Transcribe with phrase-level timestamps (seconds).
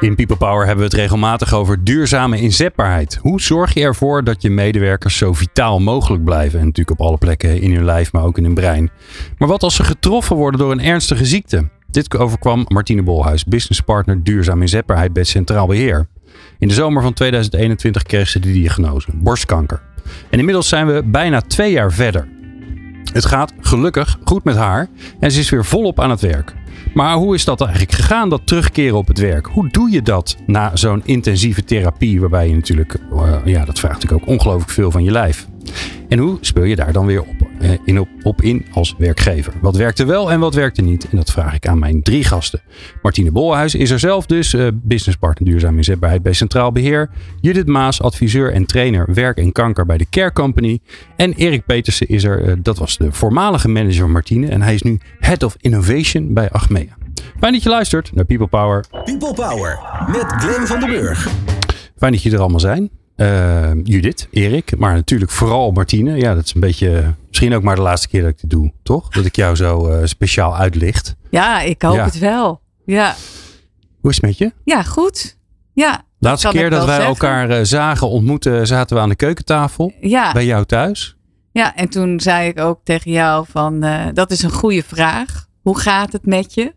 [0.00, 3.18] In People Power hebben we het regelmatig over duurzame inzetbaarheid.
[3.22, 6.58] Hoe zorg je ervoor dat je medewerkers zo vitaal mogelijk blijven?
[6.58, 8.90] En natuurlijk op alle plekken in hun lijf, maar ook in hun brein.
[9.38, 11.68] Maar wat als ze getroffen worden door een ernstige ziekte?
[11.90, 16.08] Dit overkwam Martine Bolhuis, businesspartner duurzaam inzetbaarheid bij Centraal Beheer.
[16.58, 19.82] In de zomer van 2021 kreeg ze de diagnose, borstkanker.
[20.30, 22.28] En inmiddels zijn we bijna twee jaar verder.
[23.12, 24.88] Het gaat gelukkig goed met haar
[25.20, 26.54] en ze is weer volop aan het werk.
[26.94, 29.46] Maar hoe is dat eigenlijk gegaan, dat terugkeren op het werk?
[29.46, 34.02] Hoe doe je dat na zo'n intensieve therapie, waarbij je natuurlijk, uh, ja, dat vraagt
[34.02, 35.46] natuurlijk ook ongelooflijk veel van je lijf.
[36.08, 37.46] En hoe speel je daar dan weer op, eh,
[37.84, 39.52] in, op, op in als werkgever?
[39.60, 41.08] Wat werkte wel en wat werkte niet?
[41.10, 42.60] En dat vraag ik aan mijn drie gasten.
[43.02, 47.10] Martine Bolhuis is er zelf dus, uh, businesspartner duurzaam inzetbaarheid bij Centraal Beheer.
[47.40, 50.78] Judith Maas, adviseur en trainer werk en kanker bij de Care Company.
[51.16, 54.48] En Erik Petersen is er, uh, dat was de voormalige manager van Martine.
[54.48, 56.96] En hij is nu Head of Innovation bij Achmea.
[57.38, 58.84] Fijn dat je luistert naar People Power.
[59.04, 61.28] People Power met Glenn van den Burg.
[61.96, 62.90] Fijn dat je er allemaal zijn.
[63.20, 66.16] Uh, Judith, Erik, maar natuurlijk vooral Martine.
[66.16, 68.72] Ja, dat is een beetje, misschien ook maar de laatste keer dat ik dit doe,
[68.82, 69.08] toch?
[69.08, 71.16] Dat ik jou zo uh, speciaal uitlicht.
[71.30, 72.04] Ja, ik hoop ja.
[72.04, 72.60] het wel.
[72.84, 73.14] Ja.
[74.00, 74.52] Hoe is het met je?
[74.64, 75.38] Ja, goed.
[75.72, 76.02] Ja.
[76.18, 77.14] Laatste keer dat wij zeggen.
[77.14, 79.92] elkaar uh, zagen, ontmoeten, zaten we aan de keukentafel.
[80.00, 80.32] Ja.
[80.32, 81.16] Bij jou thuis.
[81.52, 85.46] Ja, en toen zei ik ook tegen jou van, dat is een goede vraag.
[85.60, 86.74] Hoe gaat het met je?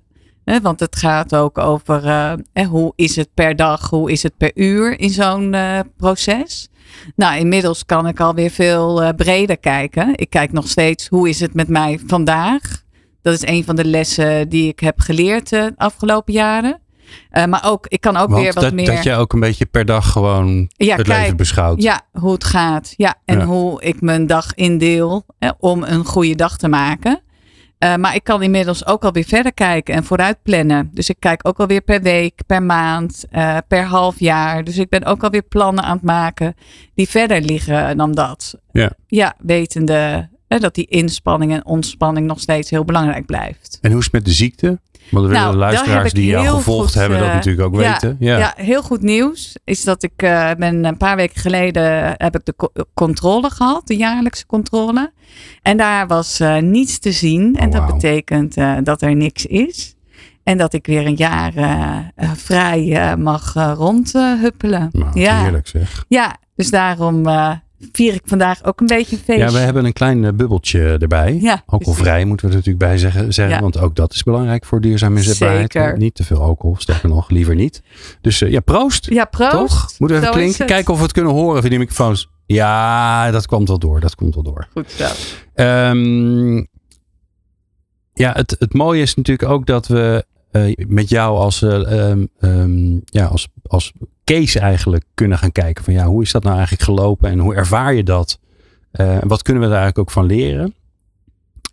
[0.61, 4.51] Want het gaat ook over uh, hoe is het per dag, hoe is het per
[4.53, 6.69] uur in zo'n uh, proces.
[7.15, 10.11] Nou, inmiddels kan ik alweer veel uh, breder kijken.
[10.15, 12.81] Ik kijk nog steeds hoe is het met mij vandaag.
[13.21, 16.79] Dat is een van de lessen die ik heb geleerd de afgelopen jaren.
[17.49, 18.85] maar ook, ik kan ook Want weer wat dat, meer.
[18.85, 21.81] Dat je ook een beetje per dag gewoon ja, het kijk, leven beschouwt.
[21.81, 22.93] Ja, hoe het gaat.
[22.97, 23.45] Ja, en Ja.
[23.45, 27.21] hoe ik mijn dag indeel hè, om een goede dag te maken.
[27.79, 30.89] Uh, maar ik kan inmiddels ook alweer verder kijken en vooruit plannen.
[30.93, 34.63] Dus ik kijk ook alweer per week, per maand, uh, per half jaar.
[34.63, 36.55] Dus ik ben ook alweer plannen aan het maken
[36.95, 38.57] die verder liggen dan dat.
[38.71, 38.91] Ja.
[39.07, 43.77] Ja, wetende hè, dat die inspanning en ontspanning nog steeds heel belangrijk blijft.
[43.81, 44.79] En hoe is het met de ziekte?
[45.11, 47.91] Want de Nou, heb luisteraars die jou gevolgd goed, hebben dat eh, natuurlijk ook ja,
[47.91, 48.15] weten.
[48.19, 48.37] Ja.
[48.37, 48.53] Ja.
[48.57, 52.53] heel goed nieuws is dat ik eh, ben een paar weken geleden heb ik de
[52.55, 55.11] co- controle gehad, de jaarlijkse controle.
[55.61, 57.55] En daar was eh, niets te zien.
[57.55, 57.99] en dat Oh, wauw.
[57.99, 59.95] betekent dat er niks is.
[60.43, 61.53] En dat ik weer een jaar
[62.35, 64.89] vrij mag rondhuppelen.
[64.91, 65.41] Nou, ja.
[65.41, 66.05] heerlijk zeg.
[66.07, 67.25] ja, dus daarom
[67.91, 69.45] vier ik vandaag ook een beetje een feestje.
[69.45, 71.37] Ja, we hebben een klein eh, bubbeltje erbij.
[71.41, 73.61] Ja, Alcoholvrij moeten we er natuurlijk bij zeggen, zeggen Ja.
[73.61, 75.71] want ook dat is belangrijk voor duurzame inzetbaarheid.
[75.71, 75.97] Zeker.
[75.97, 77.81] Niet te veel alcohol, sterker nog, liever niet.
[78.21, 79.09] Dus eh, ja, proost.
[79.09, 79.51] Ja, proost.
[79.51, 79.89] Toch?
[79.97, 82.29] Moeten we even Zo klinken, kijken of we het kunnen horen via die microfoons.
[82.45, 84.67] Ja, dat komt wel door, dat komt wel door.
[84.71, 85.07] Goed zo.
[85.53, 86.55] Ehm,
[88.13, 92.25] ja, het, het mooie is natuurlijk ook dat we eh, met jou als, eh, ehm,
[92.39, 96.55] ehm, ja, als, als case eigenlijk kunnen gaan kijken van ja, hoe is dat nou
[96.55, 98.39] eigenlijk gelopen en hoe ervaar je dat?
[98.91, 100.73] En wat kunnen we daar eigenlijk ook van leren?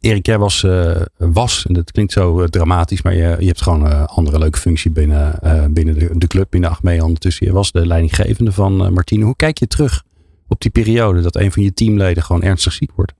[0.00, 3.62] Erik, jij was, eh, was en dat klinkt zo eh, dramatisch, maar je, je hebt
[3.62, 5.38] gewoon een andere leuke functie binnen,
[5.72, 7.46] binnen de, de club, binnen Achmea ondertussen.
[7.46, 9.24] Je was de leidinggevende van Martine.
[9.24, 10.02] Hoe kijk je terug
[10.48, 13.12] op die periode dat een van je teamleden gewoon ernstig ziek wordt?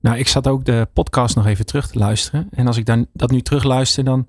[0.00, 2.48] Nou, ik zat ook de podcast nog even terug te luisteren.
[2.50, 4.26] En als ik dan, dat nu terugluister, dan,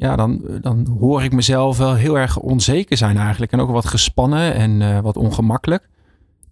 [0.00, 3.52] ja, dan, dan hoor ik mezelf wel heel erg onzeker zijn eigenlijk.
[3.52, 5.88] En ook wat gespannen en eh, wat ongemakkelijk.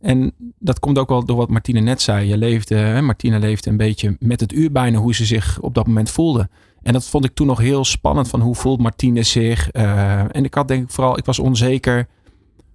[0.01, 2.29] En dat komt ook wel door wat Martine net zei.
[2.29, 5.75] Je leefde, hè, Martine leefde een beetje met het uur bijna hoe ze zich op
[5.75, 6.49] dat moment voelde.
[6.83, 9.75] En dat vond ik toen nog heel spannend van hoe voelt Martine zich.
[9.75, 12.09] Uh, en ik had denk ik vooral, ik was onzeker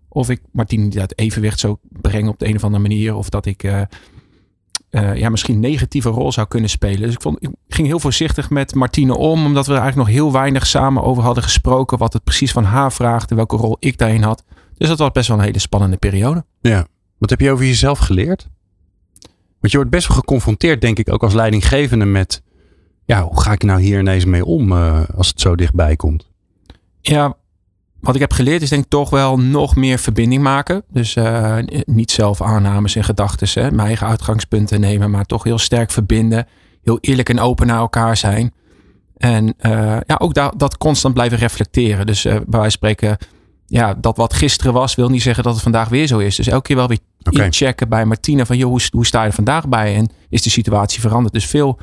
[0.09, 3.15] of ik Martine uit evenwicht zou brengen op de een of andere manier.
[3.15, 3.63] Of dat ik...
[3.63, 3.81] Uh,
[4.93, 7.01] uh, ja, misschien een negatieve rol zou kunnen spelen.
[7.01, 10.17] Dus ik, vond, ik ging heel voorzichtig met Martine om, omdat we er eigenlijk nog
[10.17, 11.97] heel weinig samen over hadden gesproken.
[11.97, 14.43] Wat het precies van haar vraagde, welke rol ik daarin had.
[14.77, 16.45] Dus dat was best wel een hele spannende periode.
[16.61, 16.87] Ja.
[17.17, 18.47] Wat heb je over jezelf geleerd?
[19.59, 22.41] Want je wordt best wel geconfronteerd, denk ik, ook als leidinggevende met.
[23.05, 26.29] Ja, hoe ga ik nou hier ineens mee om uh, als het zo dichtbij komt?
[27.01, 27.37] Ja,
[28.03, 30.83] wat ik heb geleerd is denk ik toch wel nog meer verbinding maken.
[30.91, 35.91] Dus uh, niet zelf aannames en gedachten, mijn eigen uitgangspunten nemen, maar toch heel sterk
[35.91, 36.47] verbinden.
[36.83, 38.53] Heel eerlijk en open naar elkaar zijn.
[39.17, 42.05] En uh, ja, ook da- dat constant blijven reflecteren.
[42.05, 43.17] Dus uh, bij wijze van spreken,
[43.65, 46.35] ja, dat wat gisteren was, wil niet zeggen dat het vandaag weer zo is.
[46.35, 47.43] Dus elke keer wel weer Oké.
[47.43, 50.49] inchecken bij Martina van joh, hoe, hoe sta je er vandaag bij en is de
[50.49, 51.33] situatie veranderd?
[51.33, 51.79] Dus veel,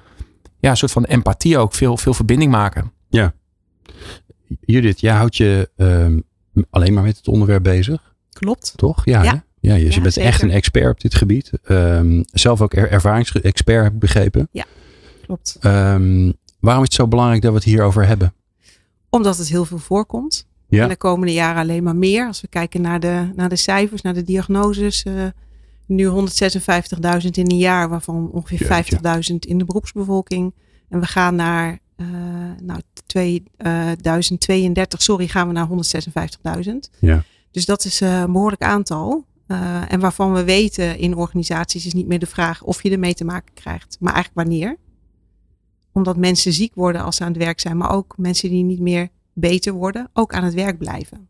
[0.58, 2.92] ja, een soort van empathie ook, veel, veel verbinding maken.
[4.60, 6.20] Judith, jij houdt je ehm,
[6.70, 8.72] alleen maar met het onderwerp bezig, Klopt.
[8.76, 9.04] toch?
[9.04, 9.44] Ja, Ja.
[9.60, 11.50] ja dus je Ja, bent echt een expert op dit gebied.
[11.62, 14.48] Ehm, zelf ook er, ervaringsexpert, heb ik begrepen.
[15.22, 15.56] Klopt.
[15.60, 18.32] Ehm, waarom is het zo belangrijk dat we het hierover hebben?
[19.08, 20.48] Omdat het heel veel voorkomt.
[20.68, 20.82] Ja.
[20.82, 22.26] En de komende jaren alleen maar meer.
[22.26, 25.02] Als we kijken naar de, naar de cijfers, naar de diagnoses.
[25.02, 25.12] eh,
[25.86, 28.96] nu 156.000 in een jaar, waarvan ongeveer Jeetje.
[29.32, 30.54] 50.000 in de beroepsbevolking.
[30.88, 32.06] En we gaan naar eh,
[32.62, 36.72] nou, 2032, sorry, gaan we naar 156.000.
[36.98, 37.22] Ja.
[37.50, 39.24] Dus dat is eh, een behoorlijk aantal.
[39.46, 43.14] Eh, en waarvan we weten in organisaties is niet meer de vraag of je ermee
[43.14, 44.76] te maken krijgt, maar eigenlijk wanneer.
[45.92, 48.80] Omdat mensen ziek worden als ze aan het werk zijn, maar ook mensen die niet
[48.80, 51.28] meer beter worden, ook aan het werk blijven.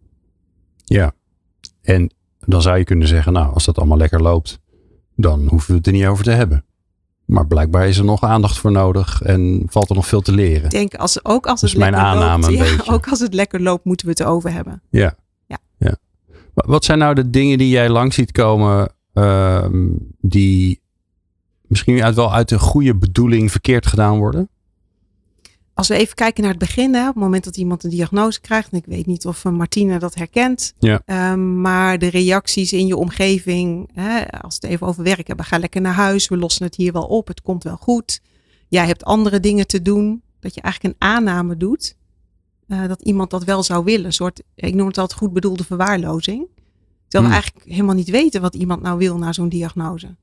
[0.84, 1.12] Ja.
[1.82, 4.60] En dan zou je kunnen zeggen, nou, als dat allemaal lekker loopt,
[5.16, 6.64] dan hoeven we het er niet over te hebben.
[7.30, 10.64] Maar blijkbaar is er nog aandacht voor nodig en valt er nog veel te leren.
[10.64, 12.92] Ik denk, als, ook als het mijn lekker aanname loopt, een ja, beetje.
[12.92, 14.82] ook als het lekker loopt, moeten we het erover hebben.
[14.90, 15.14] Ja.
[15.46, 15.58] Ja.
[15.78, 15.96] ja.
[16.54, 19.86] Wa- Wat zijn nou de dingen die jij langs ziet komen, ehm,
[20.20, 20.80] die
[21.66, 24.48] misschien uit, wel uit een goede bedoeling verkeerd gedaan worden?
[25.80, 28.40] Als we even kijken naar het begin, hè, op het moment dat iemand een diagnose
[28.40, 31.02] krijgt, en ik weet niet of eh, Martine dat herkent, Ja.
[31.04, 35.44] ehm, maar de reacties in je omgeving, hè, als we het even over werk hebben,
[35.44, 38.20] ga lekker naar huis, we lossen het hier wel op, het komt wel goed.
[38.68, 41.96] Jij hebt andere dingen te doen, dat je eigenlijk een aanname doet,
[42.68, 44.06] eh, dat iemand dat wel zou willen.
[44.06, 46.46] Een soort, ik noem het altijd goed bedoelde verwaarlozing.
[47.08, 47.42] Terwijl we Hmm.
[47.42, 50.16] eigenlijk helemaal niet weten wat iemand nou wil na zo'n diagnose.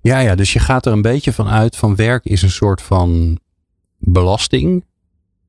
[0.00, 2.82] Ja, ja, dus je gaat er een beetje van uit van werk is een soort
[2.82, 3.38] van
[4.04, 4.84] belasting.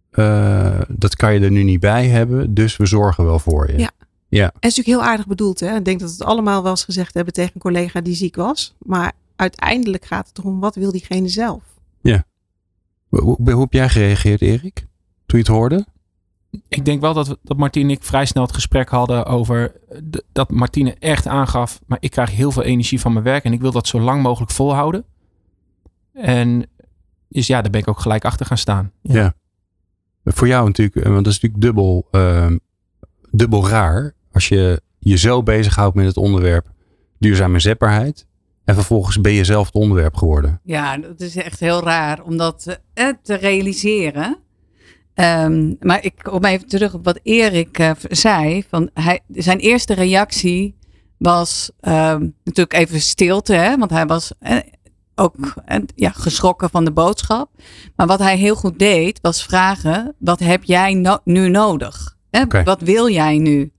[0.10, 3.78] Eh, dat kan je er nu niet bij hebben, dus we zorgen wel voor je.
[3.78, 3.90] Ja.
[4.28, 5.60] Ja, En het is natuurlijk heel aardig bedoeld.
[5.60, 5.76] Hè?
[5.76, 8.36] Ik denk dat we het allemaal wel eens gezegd hebben tegen een collega die ziek
[8.36, 8.76] was.
[8.80, 11.64] Maar uiteindelijk gaat het erom, wat wil diegene zelf?
[13.08, 14.76] Hoe, hoe, hoe heb jij gereageerd, Erik?
[15.26, 15.86] Toen je het hoorde?
[16.68, 20.24] Ik denk wel dat, dat Martine en ik vrij snel het gesprek hadden over de-
[20.32, 23.62] dat Martine echt aangaf, maar ik krijg heel veel energie van mijn werk en ik
[23.62, 25.06] wil dat zo lang mogelijk volhouden.
[26.14, 26.70] En
[27.30, 28.92] dus ja, daar ben ik ook gelijk achter gaan staan.
[29.02, 29.34] Ja.
[30.24, 32.58] Voor jou natuurlijk, eh, want dat is natuurlijk dubbel, ehm,
[33.32, 34.14] dubbel raar.
[34.32, 36.72] Als je je zo bezighoudt met het onderwerp
[37.20, 38.28] duurzame zetbaarheid.
[38.66, 40.60] En vervolgens ben je zelf het onderwerp geworden.
[40.64, 44.38] Ja, dat is echt heel raar om dat eh, te realiseren.
[45.14, 48.64] Ehm, maar ik kom even terug op wat Erik eh, zei.
[48.70, 50.76] Van hij, zijn eerste reactie
[51.18, 54.58] was ehm, natuurlijk even stilte, hè, want hij was eh,
[55.16, 55.54] ook
[55.96, 57.50] ja, geschrokken van de boodschap.
[57.96, 62.18] Maar wat hij heel goed deed, was vragen: wat heb jij no- nu nodig?
[62.30, 62.64] Hè?
[62.64, 63.72] Wat wil jij nu?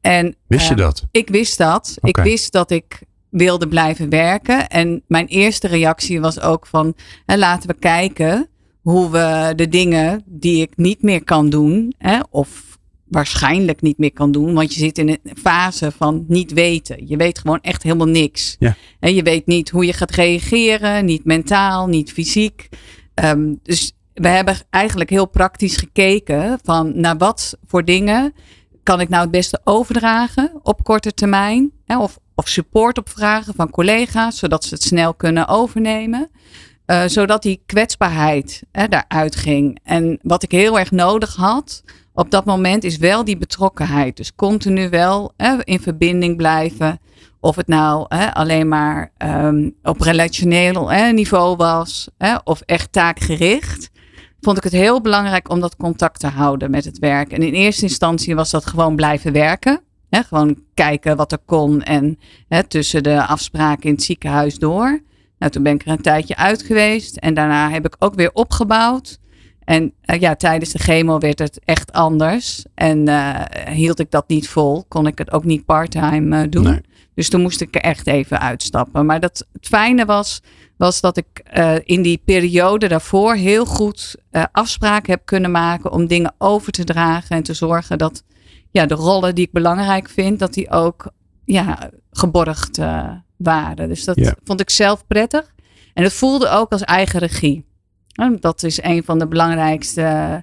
[0.00, 1.04] En, Wist je eh, dat?
[1.10, 1.96] ik wist dat.
[2.00, 4.68] Ik wist dat ik wilde blijven werken.
[4.68, 6.94] En mijn eerste reactie was ook van
[7.26, 8.48] hè, laten we kijken
[8.80, 12.73] hoe we de dingen die ik niet meer kan doen, hè, of
[13.04, 17.08] waarschijnlijk niet meer kan doen, want je zit in een fase van niet weten.
[17.08, 18.56] Je weet gewoon echt helemaal niks.
[18.58, 18.76] Ja.
[19.00, 22.68] En je weet niet hoe je gaat reageren, niet mentaal, niet fysiek.
[23.14, 28.34] Ehm, dus we hebben eigenlijk heel praktisch gekeken van naar wat voor dingen
[28.82, 31.72] kan ik nou het beste overdragen op korte termijn?
[31.84, 36.30] Hè, of, of support opvragen van collega's, zodat ze het snel kunnen overnemen.
[36.86, 39.78] Eh, zodat die kwetsbaarheid hè, daaruit ging.
[39.82, 41.82] En wat ik heel erg nodig had
[42.14, 44.16] op dat moment is wel die betrokkenheid.
[44.16, 46.98] Dus continu wel hè, in verbinding blijven.
[47.40, 52.08] Of het nou hè, alleen maar ehm, op relationeel hè, niveau was
[52.44, 53.90] of echt taakgericht
[54.44, 57.32] vond ik het heel belangrijk om dat contact te houden met het werk.
[57.32, 59.80] En in eerste instantie was dat gewoon blijven werken.
[60.10, 62.18] Gewoon kijken wat er kon en
[62.68, 65.02] tussen de afspraken in het ziekenhuis door.
[65.38, 68.30] Nou, toen ben ik er een tijdje uit geweest en daarna heb ik ook weer
[68.32, 69.18] opgebouwd.
[69.64, 72.64] En eh, ja, tijdens de chemo werd het echt anders.
[72.74, 76.64] En eh, hield ik dat niet vol, kon ik het ook niet parttime eh, doen.
[76.64, 76.80] Nee.
[77.14, 79.06] Dus toen moest ik er echt even uitstappen.
[79.06, 80.42] Maar dat, het fijne was,
[80.76, 81.26] was dat ik
[81.84, 84.16] in die periode daarvoor heel goed
[84.52, 88.24] afspraken heb kunnen maken om dingen over te dragen en te zorgen dat
[88.70, 91.10] ja, de rollen die ik belangrijk vind, dat die ook
[91.44, 92.78] ja, geborgd
[93.36, 93.88] waren.
[93.88, 94.34] Dus dat Ja.
[94.44, 95.54] vond ik zelf prettig.
[95.94, 97.64] En het voelde ook als eigen regie.
[98.14, 100.42] Nou, Dat is een van de belangrijkste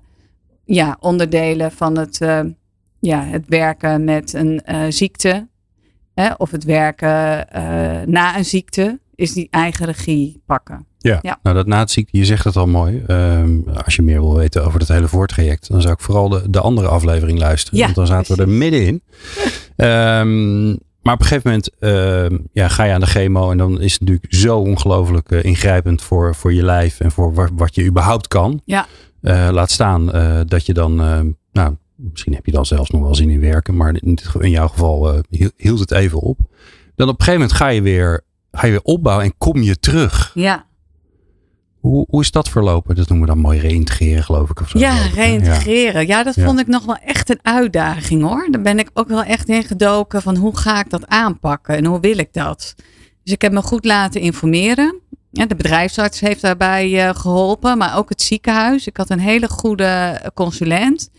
[0.65, 2.39] ja, onderdelen van het, eh,
[2.99, 5.47] ja, het werken met een eh, ziekte.
[6.13, 8.99] Hè, of het werken eh, na een ziekte.
[9.15, 10.85] Is die eigen regie pakken.
[10.97, 11.19] Ja.
[11.21, 11.39] Ja.
[11.43, 13.03] Nou, dat na het ziekte, je zegt het al mooi.
[13.07, 16.49] Ehm, als je meer wil weten over het hele voortraject, dan zou ik vooral de,
[16.49, 17.79] de andere aflevering luisteren.
[17.79, 19.03] Ja, want dan zaten we er middenin.
[19.75, 23.81] Ehm, Maar op een gegeven moment uh, ja, ga je aan de chemo en dan
[23.81, 27.75] is het natuurlijk zo ongelooflijk uh, ingrijpend voor, voor je lijf en voor wat, wat
[27.75, 28.61] je überhaupt kan.
[28.65, 28.87] Ja.
[29.21, 30.05] Uh, laat staan
[30.47, 30.95] dat je dan,
[31.51, 34.67] nou, misschien heb je dan zelfs nog wel zin in werken, maar in, in jouw
[34.67, 35.23] geval
[35.57, 36.39] hield het even op.
[36.95, 39.79] Dan op een gegeven moment ga je weer, ga je weer opbouwen en kom je
[39.79, 40.31] terug.
[40.33, 40.65] Ja.
[41.81, 42.95] Hoe, hoe is dat verlopen?
[42.95, 44.61] Dat noemen we dan mooi reïntegreren, geloof ik.
[44.61, 46.07] Of zo, ja, reïntegreren.
[46.07, 46.17] Ja.
[46.17, 48.47] ja, dat vond ik nog wel echt een uitdaging hoor.
[48.51, 51.85] Daar ben ik ook wel echt in gedoken van hoe ga ik dat aanpakken en
[51.85, 52.75] hoe wil ik dat.
[53.23, 54.99] Dus ik heb me goed laten informeren.
[55.31, 58.87] Ja, de bedrijfsarts heeft daarbij uh, geholpen, maar ook het ziekenhuis.
[58.87, 61.09] Ik had een hele goede consulent.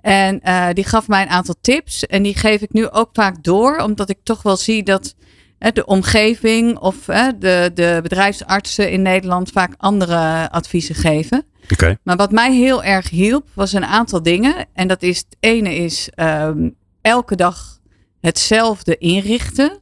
[0.00, 2.06] En uh, die gaf mij een aantal tips.
[2.06, 5.14] En die geef ik nu ook vaak door, omdat ik toch wel zie dat
[5.60, 6.96] de omgeving of
[7.38, 11.44] de, de bedrijfsartsen in Nederland vaak andere adviezen geven.
[11.72, 11.98] Okay.
[12.02, 14.66] Maar wat mij heel erg hielp, was een aantal dingen.
[14.72, 17.78] En dat is, het ene is um, elke dag
[18.20, 19.78] hetzelfde inrichten.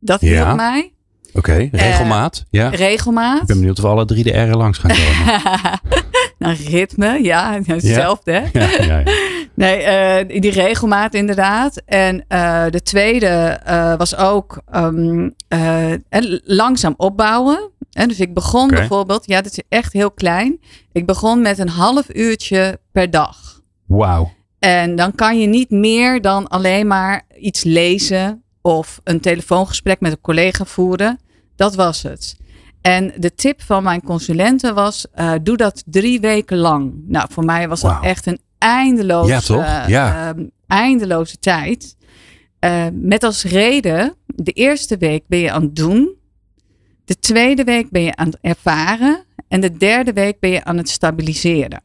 [0.00, 0.54] Dat hielp Ja.
[0.54, 0.92] mij.
[1.38, 2.44] Oké, regelmaat.
[2.50, 2.68] ja.
[2.68, 3.40] Regelmaat.
[3.40, 5.40] Ik ben benieuwd of alle drie de R'en langs gaan komen.
[6.38, 8.32] nou, ritme, ja, hetzelfde.
[8.32, 8.58] hè?
[8.84, 9.02] ja.
[9.54, 11.82] Nee, eh, die regelmaat inderdaad.
[11.84, 17.70] En eh, de tweede eh, was ook eh, en langzaam opbouwen.
[17.92, 20.60] En dus ik begon bijvoorbeeld, ja, dat is echt heel klein.
[20.92, 23.60] Ik begon met een half uurtje per dag.
[23.86, 24.30] Wauw.
[24.58, 30.12] En dan kan je niet meer dan alleen maar iets lezen of een telefoongesprek met
[30.12, 31.18] een collega voeren.
[31.58, 32.36] Dat was het.
[32.80, 36.92] En de tip van mijn consulenten was: eh, doe dat drie weken lang.
[37.06, 39.62] Nou, voor mij was dat echt een eindeloze, Ja, toch?
[39.64, 40.28] eh, Ja.
[40.28, 41.96] ehm, eindeloze tijd.
[42.58, 46.14] Eh, met als reden: de eerste week ben je aan het doen.
[47.04, 49.24] De tweede week ben je aan het ervaren.
[49.48, 51.82] En de derde week ben je aan het stabiliseren.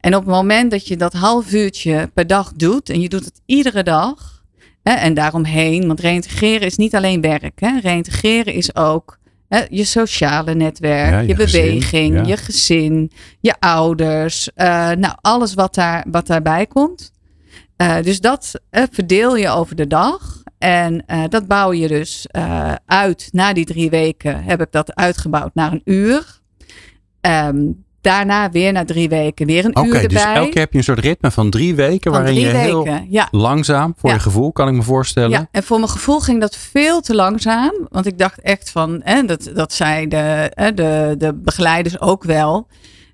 [0.00, 3.24] En op het moment dat je dat half uurtje per dag doet, en je doet
[3.24, 4.37] het iedere dag,
[4.82, 7.60] hè, en daaromheen, want reintegreren is niet alleen werk.
[7.60, 9.18] Hè, reintegreren is ook
[9.48, 12.22] hè, je sociale netwerk, Ja, je, je gezin, beweging, ja.
[12.22, 17.12] je gezin, je ouders, eh, nou alles wat, daar, wat daarbij komt.
[17.76, 20.36] Eh, dus dat eh, verdeel je over de dag.
[20.58, 22.26] En dat bouw je dus
[22.86, 23.28] uit.
[23.32, 26.40] Na die drie weken heb ik dat uitgebouwd naar een uur.
[27.20, 27.58] Ehm,
[28.00, 30.08] daarna weer na drie weken weer een Oké, uur erbij.
[30.08, 32.12] dus elke keer heb je een soort ritme van drie weken.
[32.12, 33.06] Van waarin drie je heel weken.
[33.10, 34.14] Ja, langzaam, voor Ja.
[34.16, 35.30] je gevoel, kan ik me voorstellen.
[35.30, 37.72] ja, en voor mijn gevoel ging dat veel te langzaam.
[37.88, 42.24] Want ik dacht echt van, hè, dat, dat zei de, hè, de, de begeleiders ook
[42.24, 42.66] wel.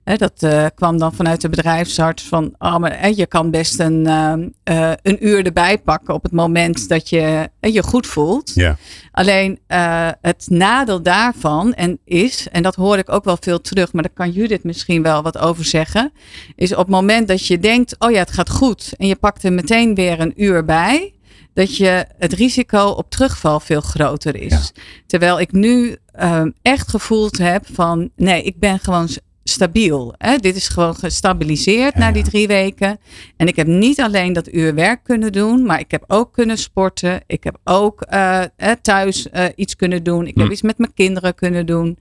[0.04, 4.06] Dat eh, kwam dan vanuit de bedrijfsarts van, oh, maar, hè, je kan best een,
[4.06, 8.52] ehm, eh, een uur erbij pakken op het moment dat je je goed voelt.
[8.54, 8.76] Ja.
[9.12, 13.92] Alleen eh, het nadeel daarvan en is, en dat hoor ik ook wel veel terug,
[13.92, 16.12] maar daar kan Judith misschien wel wat over zeggen,
[16.56, 19.44] is op het moment dat je denkt, oh ja, het gaat goed, en je pakt
[19.44, 21.14] er meteen weer een uur bij,
[21.54, 24.72] dat je het risico op terugval veel groter is.
[25.06, 29.08] Terwijl ik nu ehm, echt gevoeld heb van, nee, ik ben gewoon
[29.44, 30.14] stabiel.
[30.18, 30.36] Hè?
[30.36, 32.98] Dit is gewoon gestabiliseerd Ja, na die drie weken.
[33.36, 36.58] En ik heb niet alleen dat uur werk kunnen doen, maar ik heb ook kunnen
[36.58, 37.20] sporten.
[37.26, 38.48] Ik heb ook eh, eh,
[38.82, 40.26] thuis eh, iets kunnen doen.
[40.26, 40.52] Ik heb Hm.
[40.52, 41.98] iets met mijn kinderen kunnen doen.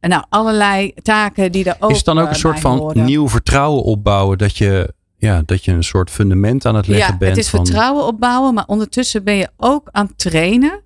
[0.00, 2.62] En nou, allerlei taken die er ook is het dan ook eh, een soort bij
[2.62, 3.04] van horen.
[3.04, 4.38] nieuw vertrouwen opbouwen?
[4.38, 7.30] Dat je, ja, dat je een soort fundament aan het leggen ja, bent.
[7.36, 10.82] het is van, vertrouwen opbouwen, maar ondertussen ben je ook aan het trainen.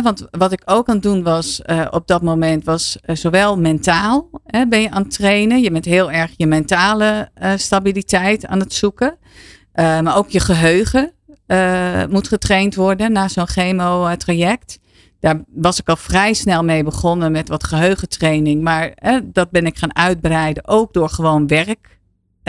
[0.00, 3.58] Want wat ik ook aan het doen was eh, op dat moment, was eh, zowel
[3.58, 4.30] mentaal
[4.68, 5.60] ben je aan het trainen.
[5.60, 9.16] Je bent heel erg je mentale eh, stabiliteit aan het zoeken.
[9.74, 11.12] Maar ook je geheugen
[11.46, 14.78] eh, moet getraind worden na zo'n chemo-traject.
[15.20, 18.62] Daar was ik al vrij snel mee begonnen met wat geheugentraining.
[18.62, 18.94] Maar
[19.24, 21.98] dat ben ik gaan uitbreiden, ook door gewoon werk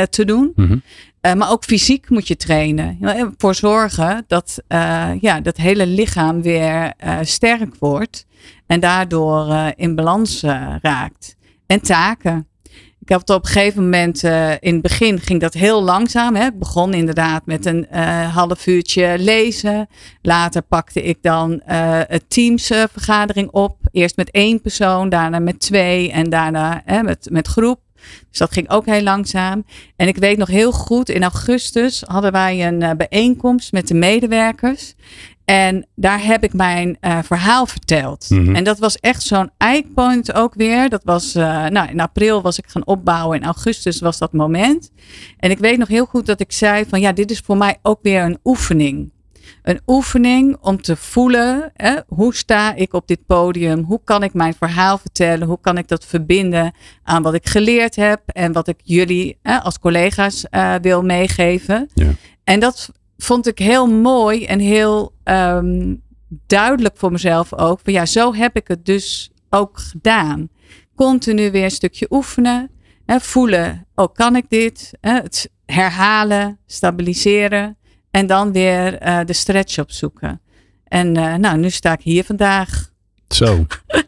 [0.09, 0.51] te doen.
[0.55, 0.77] Mhm.
[1.23, 2.97] Eh, maar ook fysiek moet je trainen.
[2.99, 8.25] Ja, Ervoor zorgen dat uh, ja, dat hele lichaam weer uh, sterk wordt.
[8.67, 10.41] En daardoor in balans
[10.81, 11.35] raakt.
[11.65, 12.47] En taken.
[12.99, 14.23] Ik had op een gegeven moment,
[14.59, 16.35] in het begin ging dat heel langzaam.
[16.35, 16.45] Hè.
[16.45, 17.87] Ik begon inderdaad met een
[18.33, 19.87] half uurtje lezen.
[20.21, 21.61] Later pakte ik dan
[22.07, 23.77] een teamsvergadering op.
[23.91, 27.79] Eerst met één persoon, daarna met twee en daarna met, met groep.
[28.29, 29.65] Dus dat ging ook heel langzaam.
[29.95, 33.93] En ik weet nog heel goed, in augustus hadden wij een uh, bijeenkomst met de
[33.93, 34.95] medewerkers.
[35.45, 38.29] En daar heb ik mijn uh, verhaal verteld.
[38.29, 38.55] Mhm.
[38.55, 40.89] En dat was echt zo'n eikpunt ook weer.
[40.89, 43.37] Dat was, uh, nou, in april was ik gaan opbouwen.
[43.37, 44.91] In augustus was dat moment.
[45.37, 47.77] En ik weet nog heel goed dat ik zei van ja, dit is voor mij
[47.81, 49.11] ook weer een oefening.
[49.61, 53.83] Een oefening om te voelen, hè, hoe sta ik op dit podium?
[53.83, 55.47] Hoe kan ik mijn verhaal vertellen?
[55.47, 56.73] Hoe kan ik dat verbinden
[57.03, 61.89] aan wat ik geleerd heb en wat ik jullie hè, als collega's uh, wil meegeven?
[61.93, 62.11] Ja.
[62.43, 66.01] En dat vond ik heel mooi en heel um,
[66.47, 67.79] duidelijk voor mezelf ook.
[67.83, 70.49] Van ja, zo heb ik het dus ook gedaan.
[70.95, 72.71] Continu weer een stukje oefenen.
[73.05, 74.91] Hè, voelen, oh kan ik dit?
[75.01, 77.77] Hè, het herhalen, stabiliseren.
[78.13, 80.41] En dan weer uh, de stretch opzoeken.
[80.87, 82.91] En uh, nou, nu sta ik hier vandaag.
[83.27, 83.65] Zo,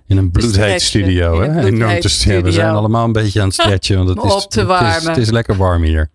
[0.08, 1.42] in een bloedheet studio.
[1.42, 1.66] Hè?
[1.66, 2.42] Enorm te studio.
[2.42, 3.98] We zijn allemaal een beetje aan het stretchen.
[3.98, 4.92] Want het is, op te warmen.
[4.94, 6.10] Het is, het is lekker warm hier.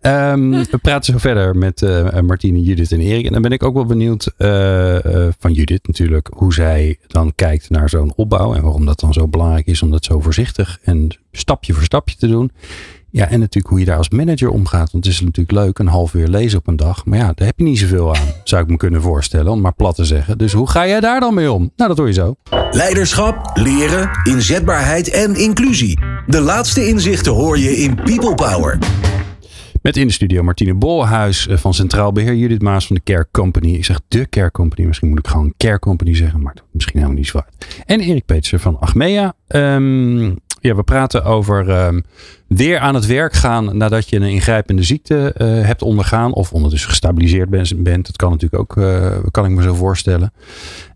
[0.00, 3.26] Um, we praten zo verder met uh, Martine, Judith en Erik.
[3.26, 6.28] En dan ben ik ook wel benieuwd uh, uh, van Judith natuurlijk.
[6.34, 8.54] Hoe zij dan kijkt naar zo'n opbouw.
[8.54, 12.16] En waarom dat dan zo belangrijk is om dat zo voorzichtig en stapje voor stapje
[12.16, 12.50] te doen.
[13.16, 14.92] Ja, en natuurlijk hoe je daar als manager omgaat.
[14.92, 17.04] Want het is natuurlijk leuk een half uur lezen op een dag.
[17.04, 18.26] Maar ja, daar heb je niet zoveel aan.
[18.44, 20.38] Zou ik me kunnen voorstellen, om maar plat te zeggen.
[20.38, 21.70] Dus hoe ga jij daar dan mee om?
[21.76, 22.34] Nou, dat hoor je zo.
[22.70, 25.98] Leiderschap, leren, inzetbaarheid en inclusie.
[26.26, 28.78] De laatste inzichten hoor je in People Power.
[29.82, 32.34] Met in de studio Martine Bolhuis van Centraal Beheer.
[32.34, 33.74] Judith Maas van de Care Company.
[33.74, 34.86] Ik zeg de Care Company.
[34.86, 36.42] Misschien moet ik gewoon Care Company zeggen.
[36.42, 37.82] Maar misschien helemaal niet zo uit.
[37.86, 39.34] En Erik Petersen van Achmea.
[39.48, 42.04] Um, ja, we praten over um,
[42.48, 46.32] weer aan het werk gaan nadat je een ingrijpende ziekte uh, hebt ondergaan.
[46.32, 47.48] Of ondertussen gestabiliseerd
[47.82, 48.06] bent.
[48.06, 50.32] Dat kan natuurlijk ook, uh, kan ik me zo voorstellen.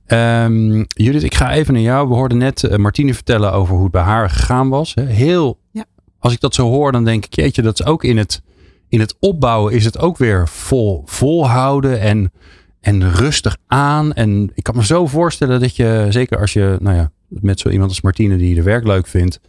[0.07, 2.09] Um, Judith, ik ga even naar jou.
[2.09, 4.95] We hoorden net uh, Martine vertellen over hoe het bij haar gegaan was.
[4.95, 5.85] Heel, ja.
[6.19, 8.43] als ik dat zo hoor, dan denk ik, jeetje, dat is ook in het
[8.91, 12.33] in het opbouwen is het ook weer vol, volhouden en,
[12.81, 14.13] en rustig aan.
[14.13, 17.69] En ik kan me zo voorstellen dat je, zeker als je, nou ja, met zo
[17.69, 19.41] iemand als Martine die de werk leuk vindt,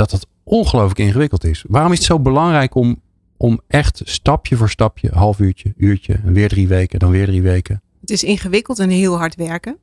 [0.00, 1.64] dat dat ongelooflijk ingewikkeld is.
[1.68, 3.00] Waarom is het zo belangrijk om,
[3.36, 7.82] om echt stapje voor stapje, half uurtje, uurtje, weer drie weken, dan weer drie weken?
[8.00, 9.76] Het is ingewikkeld en heel hard werken.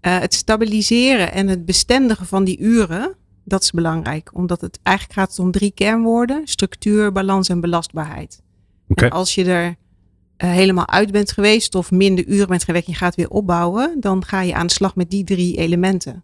[0.00, 5.18] Uh, het stabiliseren en het bestendigen van die uren, dat is belangrijk, omdat het eigenlijk
[5.18, 8.42] gaat om drie kernwoorden: structuur, balans en belastbaarheid.
[8.88, 9.08] Okay.
[9.08, 12.94] En als je er uh, helemaal uit bent geweest of minder uren bent gewerkt je
[12.94, 16.22] gaat weer opbouwen, dan ga je aan de slag met die drie elementen.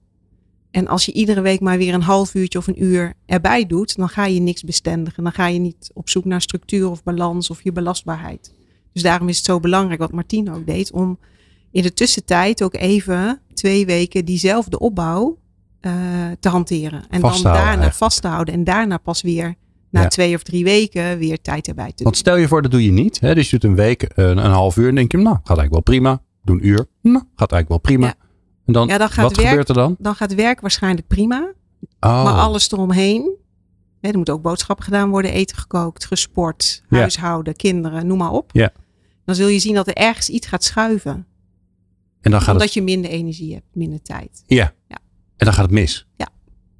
[0.70, 3.96] En als je iedere week maar weer een half uurtje of een uur erbij doet,
[3.96, 5.22] dan ga je niks bestendigen.
[5.22, 8.54] Dan ga je niet op zoek naar structuur of balans of je belastbaarheid.
[8.92, 11.18] Dus daarom is het zo belangrijk wat Martien ook deed, om
[11.70, 15.38] in de tussentijd ook even twee weken diezelfde opbouw
[15.80, 15.92] uh,
[16.40, 17.04] te hanteren.
[17.08, 17.96] En dan daarna echt.
[17.96, 18.54] vast te houden.
[18.54, 19.54] En daarna pas weer
[19.90, 20.08] na ja.
[20.08, 22.04] twee of drie weken weer tijd erbij te doen.
[22.04, 23.20] Want stel je voor, dat doe je niet.
[23.20, 23.34] Hè?
[23.34, 25.72] Dus je doet een week, een, een half uur en denk je, nou, gaat eigenlijk
[25.72, 26.22] wel prima.
[26.44, 28.06] Doe een uur, nou, gaat eigenlijk wel prima.
[28.06, 28.28] Ja.
[28.66, 29.96] En dan, ja, dan gaat wat werk, gebeurt er dan?
[29.98, 31.52] Dan gaat werk waarschijnlijk prima.
[32.00, 32.24] Oh.
[32.24, 33.38] Maar alles eromheen.
[34.00, 38.50] Hè, er moeten ook boodschappen gedaan worden, eten gekookt, gesport, huishouden, kinderen, noem maar op.
[38.52, 38.72] Ja.
[39.24, 41.26] Dan zul je zien dat er ergens iets gaat schuiven.
[42.20, 42.74] En dan gaat Omdat het...
[42.74, 44.42] je minder energie hebt, minder tijd.
[44.46, 44.74] Ja.
[44.88, 44.98] ja.
[45.36, 46.06] En dan gaat het mis.
[46.16, 46.28] Ja.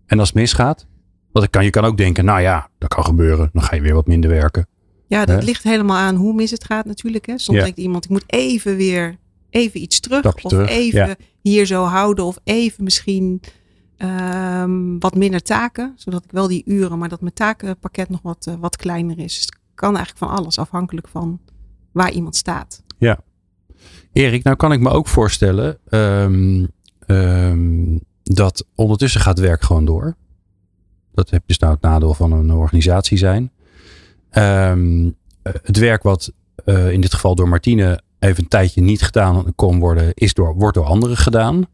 [0.07, 0.87] En als het misgaat?
[1.33, 3.51] Want kan, je kan ook denken, nou ja, dat kan gebeuren.
[3.53, 4.67] Dan ga je weer wat minder werken.
[5.07, 5.45] Ja, dat He?
[5.45, 7.27] ligt helemaal aan hoe mis het gaat natuurlijk.
[7.27, 7.39] Hè.
[7.39, 9.19] Soms denkt iemand, ik moet even weer
[9.51, 10.19] even iets terug.
[10.19, 11.17] Stapje of terug, even ja.
[11.41, 12.25] hier zo houden.
[12.25, 13.41] Of even misschien
[13.99, 15.93] um, wat minder taken.
[15.97, 19.35] Zodat ik wel die uren, maar dat mijn takenpakket nog wat, uh, wat kleiner is.
[19.35, 21.41] Dus het kan eigenlijk van alles afhankelijk van
[21.93, 22.83] waar iemand staat.
[22.99, 23.21] Ja.
[24.13, 26.69] Erik, nou kan ik me ook voorstellen um,
[27.07, 30.17] um, dat ondertussen gaat werk gewoon door.
[31.15, 33.53] Dat heb je dus nou het nadeel van een organisatie zijn.
[34.33, 36.33] Um, het werk wat
[36.65, 40.55] uh, in dit geval door Martine even een tijdje niet gedaan kon worden, is door,
[40.55, 41.67] wordt door anderen gedaan.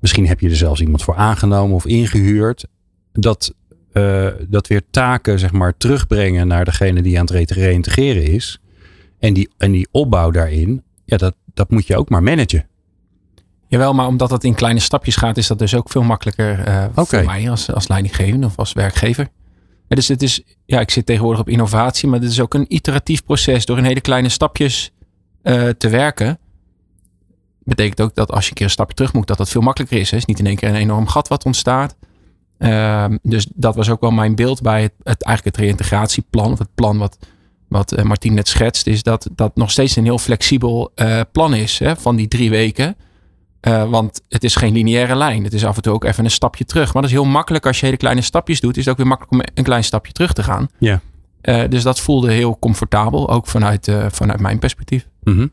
[0.00, 2.66] Misschien heb je er zelfs iemand voor aangenomen of ingehuurd.
[3.12, 3.54] Dat,
[3.92, 8.60] uh, dat weer taken zeg maar, terugbrengen naar degene die aan het reïntegreren is.
[9.18, 12.66] En die, en die opbouw daarin, ja, dat, dat moet je ook maar managen.
[13.68, 16.84] Jawel, maar omdat het in kleine stapjes gaat, is dat dus ook veel makkelijker uh,
[16.94, 17.24] okay.
[17.24, 19.28] voor mij als, als leidinggevende of als werkgever.
[19.88, 22.64] Ja, dus het is, ja, ik zit tegenwoordig op innovatie, maar het is ook een
[22.68, 24.92] iteratief proces door in hele kleine stapjes
[25.48, 26.38] uh, te werken.
[27.64, 29.98] Betekent ook dat als je een keer een stapje terug moet, dat dat veel makkelijker
[29.98, 30.10] is.
[30.10, 31.96] Het is niet in één keer een enorm gat wat ontstaat.
[32.58, 36.58] Uh, dus dat was ook wel mijn beeld bij het, het eigenlijk het reïntegratieplan, of
[36.58, 37.18] het plan wat,
[37.68, 41.54] wat uh, Martien net schetst, is dat dat nog steeds een heel flexibel uh, plan
[41.54, 42.96] is hè, van die drie weken.
[43.88, 45.44] Want het is geen lineaire lijn.
[45.44, 46.92] Het is af en toe ook even een stapje terug.
[46.92, 48.76] Maar dat is heel makkelijk als je hele kleine stapjes doet.
[48.76, 50.68] Is het ook weer makkelijk om een klein stapje terug te gaan.
[50.78, 51.00] Ja.
[51.46, 53.30] Uh, dus dat voelde heel comfortabel.
[53.30, 55.08] Ook vanuit, uh, vanuit mijn perspectief.
[55.22, 55.52] -hmm.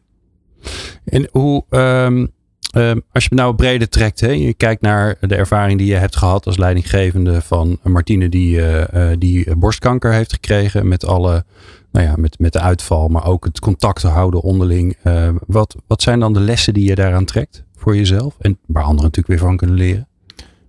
[1.06, 2.32] En hoe, um,
[2.75, 4.19] um, als je nou breder trekt.
[4.19, 8.29] Hè, je kijkt naar de ervaring die je hebt gehad als leidinggevende van Martine.
[8.29, 8.62] Die,
[9.17, 10.88] die borstkanker heeft gekregen.
[10.88, 11.45] Met alle
[11.91, 14.97] nou ja, met, met de uitval, maar ook het contact houden onderling.
[15.47, 19.03] Wat, wat zijn dan de lessen die je daaraan trekt voor jezelf en waar anderen
[19.03, 20.08] natuurlijk weer van kunnen leren?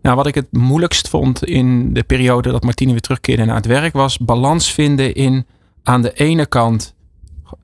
[0.04, 3.66] Nou, wat ik het moeilijkst vond in de periode dat Martine weer terugkeerde naar het
[3.66, 5.46] werk, was balans vinden in
[5.82, 6.94] aan de ene kant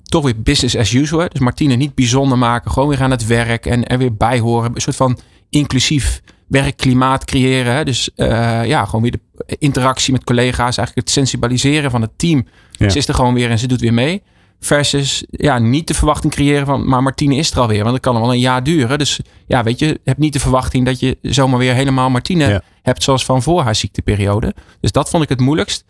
[0.03, 1.29] toch weer business as usual.
[1.29, 2.71] Dus Martine niet bijzonder maken.
[2.71, 4.71] Gewoon weer aan het werk en er weer bij horen.
[4.75, 5.19] Een soort van
[5.51, 7.75] inclusief werkklimaat creëren.
[7.75, 7.85] Hè?
[7.85, 10.77] Dus uh, ja, gewoon weer de interactie met collega's.
[10.77, 12.47] Eigenlijk het sensibiliseren van het team.
[12.71, 12.89] Ja.
[12.89, 14.23] Ze is er gewoon weer en ze doet weer mee.
[14.61, 17.83] Versus ja, niet de verwachting creëren van, maar Martine is er alweer.
[17.83, 18.99] Want dat kan wel een jaar duren.
[18.99, 22.63] Dus ja, weet je, heb niet de verwachting dat je zomaar weer helemaal Martine ja.
[22.83, 24.55] hebt zoals van voor haar ziekteperiode.
[24.81, 25.85] Dus dat vond ik het moeilijkst.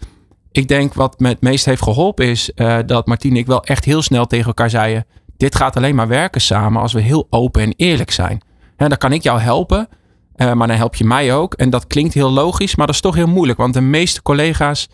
[0.52, 3.64] Ik denk wat me het meest heeft geholpen is uh, dat Martine en ik wel
[3.64, 5.06] echt heel snel tegen elkaar zeiden.
[5.36, 8.40] Dit gaat alleen maar werken samen als we heel open en eerlijk zijn.
[8.76, 9.88] En dan kan ik jou helpen,
[10.36, 11.54] uh, maar dan help je mij ook.
[11.54, 13.58] En dat klinkt heel logisch, maar dat is toch heel moeilijk.
[13.58, 14.88] Want de meeste collega's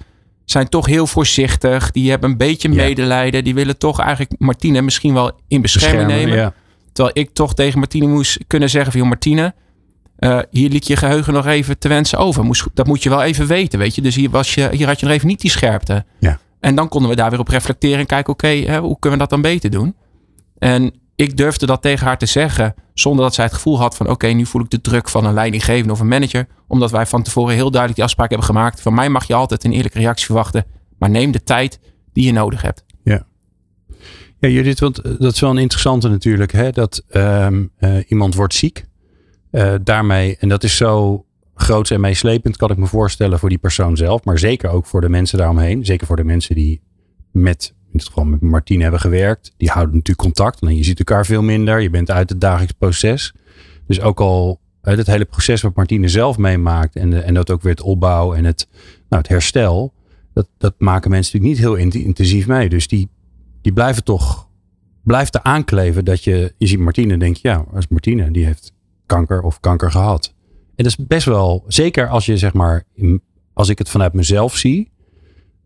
[0.46, 1.90] zijn toch heel voorzichtig.
[1.90, 3.44] Die hebben een beetje medelijden.
[3.44, 6.54] Die willen toch eigenlijk Martine misschien wel in bescherming nemen.
[6.92, 9.08] Terwijl ik toch tegen Martine moest kunnen zeggen van...
[9.08, 9.54] Martine,
[10.18, 12.44] uh, hier liet je geheugen nog even te wensen over.
[12.44, 14.02] Moest, dat moet je wel even weten, weet je.
[14.02, 16.04] Dus hier, was je, hier had je nog even niet die scherpte.
[16.18, 16.38] Ja.
[16.60, 18.32] En dan konden we daar weer op reflecteren en kijken...
[18.32, 19.96] oké, okay, hoe kunnen we dat dan beter doen?
[20.58, 22.74] En ik durfde dat tegen haar te zeggen...
[22.98, 24.10] zonder dat zij het gevoel had van...
[24.10, 26.46] oké, nu voel ik de druk van een leidinggevende of een manager.
[26.68, 28.80] Omdat wij van tevoren heel duidelijk die afspraak hebben gemaakt.
[28.80, 30.64] Van mij mag je altijd een eerlijke reactie verwachten.
[30.98, 31.80] Maar neem de tijd
[32.12, 32.84] die je nodig hebt.
[33.02, 33.26] Ja.
[34.38, 36.52] Ja, Judith, want eh, dat is wel een interessante natuurlijk.
[36.52, 36.70] Hè?
[36.70, 38.84] Dat um, uh, iemand wordt ziek.
[39.50, 43.58] Uh, daarmee, en dat is zo groot en meeslepend, kan ik me voorstellen voor die
[43.58, 44.24] persoon zelf.
[44.24, 45.84] Maar zeker ook voor de mensen daaromheen.
[45.84, 46.82] Zeker voor de mensen die
[47.32, 49.52] met, dit geval met Martine hebben gewerkt.
[49.56, 50.60] Die houden natuurlijk contact.
[50.60, 51.80] En je ziet elkaar veel minder.
[51.80, 53.34] Je bent uit het dagelijks proces.
[53.86, 56.96] Dus ook al het hele proces wat Martine zelf meemaakt.
[56.96, 58.68] En, en dat ook weer het opbouw en het,
[59.08, 59.94] nou, het herstel.
[60.32, 62.68] Dat, dat maken mensen natuurlijk niet heel intensief mee.
[62.68, 63.08] Dus die,
[63.62, 64.48] die blijven toch,
[65.02, 68.44] blijft er aankleven dat je, je ziet Martine en denk je, ja, als Martine, die
[68.44, 68.72] heeft
[69.06, 70.34] kanker of kanker gehad.
[70.76, 72.84] En dat is best wel, zeker als je zeg maar,
[73.52, 74.90] als ik het vanuit mezelf zie.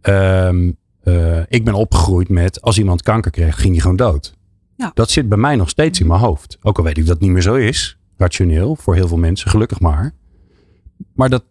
[0.02, 4.34] Um, uh, ik ben opgegroeid met, als iemand kanker kreeg, ging hij gewoon dood.
[4.76, 4.90] Ja.
[4.94, 6.58] Dat zit bij mij nog steeds in mijn hoofd.
[6.62, 9.50] Ook al weet ik dat het niet meer zo is, rationeel, voor heel veel mensen,
[9.50, 10.14] gelukkig maar.
[11.14, 11.44] Maar dat,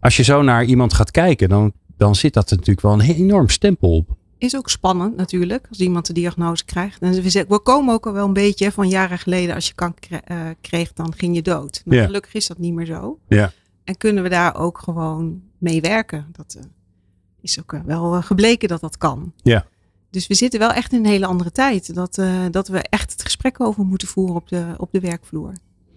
[0.00, 3.48] als je zo naar iemand gaat kijken, dan, dan zit dat natuurlijk wel een enorm
[3.48, 4.16] stempel op.
[4.38, 7.00] Is ook spannend natuurlijk, als iemand de diagnose krijgt.
[7.00, 10.38] En we, komen ook al wel een beetje van jaren geleden, als je kanker uh,
[10.60, 11.82] kreeg, dan ging je dood.
[11.84, 12.04] Maar Ja.
[12.04, 13.18] gelukkig is dat niet meer zo.
[13.28, 13.52] Ja.
[13.84, 16.26] En kunnen we daar ook gewoon mee werken.
[16.32, 16.62] Dat uh,
[17.42, 19.32] is ook uh, wel uh, gebleken dat dat kan.
[19.42, 19.66] Ja.
[20.10, 21.94] Dus we zitten wel echt in een hele andere tijd.
[21.94, 25.52] Dat, uh, dat we echt het gesprek over moeten voeren op de, op de werkvloer.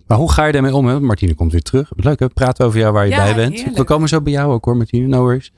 [0.08, 0.86] Maar hoe ga je daarmee om?
[0.86, 0.99] Hè?
[0.99, 1.91] Martine komt weer terug.
[1.95, 2.29] Leuk hè?
[2.29, 3.53] Praten over jou waar je Ja, bij bent.
[3.53, 3.77] heerlijk.
[3.77, 5.08] We komen zo bij jou ook hoor, Martine.
[5.08, 5.51] No worries.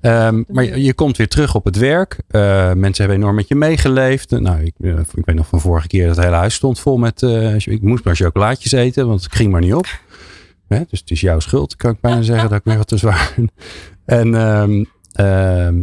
[0.00, 2.18] Um, maar je, je, komt weer terug op het werk.
[2.30, 4.30] Uh, mensen hebben enorm met je meegeleefd.
[4.30, 6.96] Nou, ik, uh, ik weet nog van vorige keer dat het hele huis stond vol
[6.96, 7.22] met...
[7.22, 9.86] Uh, ik moest maar chocolaatjes eten, want het ging maar niet op.
[10.68, 10.82] Hè?
[10.88, 12.48] Dus het is jouw schuld, kan ik bijna zeggen.
[12.48, 13.50] dat ik weer wat te zwaar ben.
[14.04, 14.34] En...
[14.34, 14.86] Um, uh,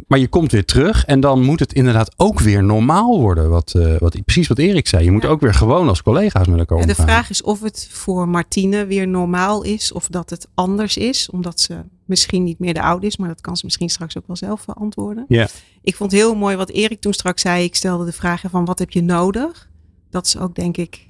[0.07, 3.49] maar je komt weer terug en dan moet het inderdaad ook weer normaal worden.
[3.49, 5.03] Wat, uh, wat, precies wat Erik zei.
[5.03, 5.29] Je moet ja.
[5.29, 6.95] ook weer gewoon als collega's met elkaar omgaan.
[6.95, 11.29] De vraag is of het voor Martine weer normaal is of dat het anders is.
[11.29, 14.27] Omdat ze misschien niet meer de oude is, maar dat kan ze misschien straks ook
[14.27, 15.25] wel zelf beantwoorden.
[15.27, 15.47] Ja.
[15.81, 17.63] Ik vond heel mooi wat Erik toen straks zei.
[17.63, 19.69] Ik stelde de vraag van wat heb je nodig?
[20.09, 21.07] Dat is ook denk ik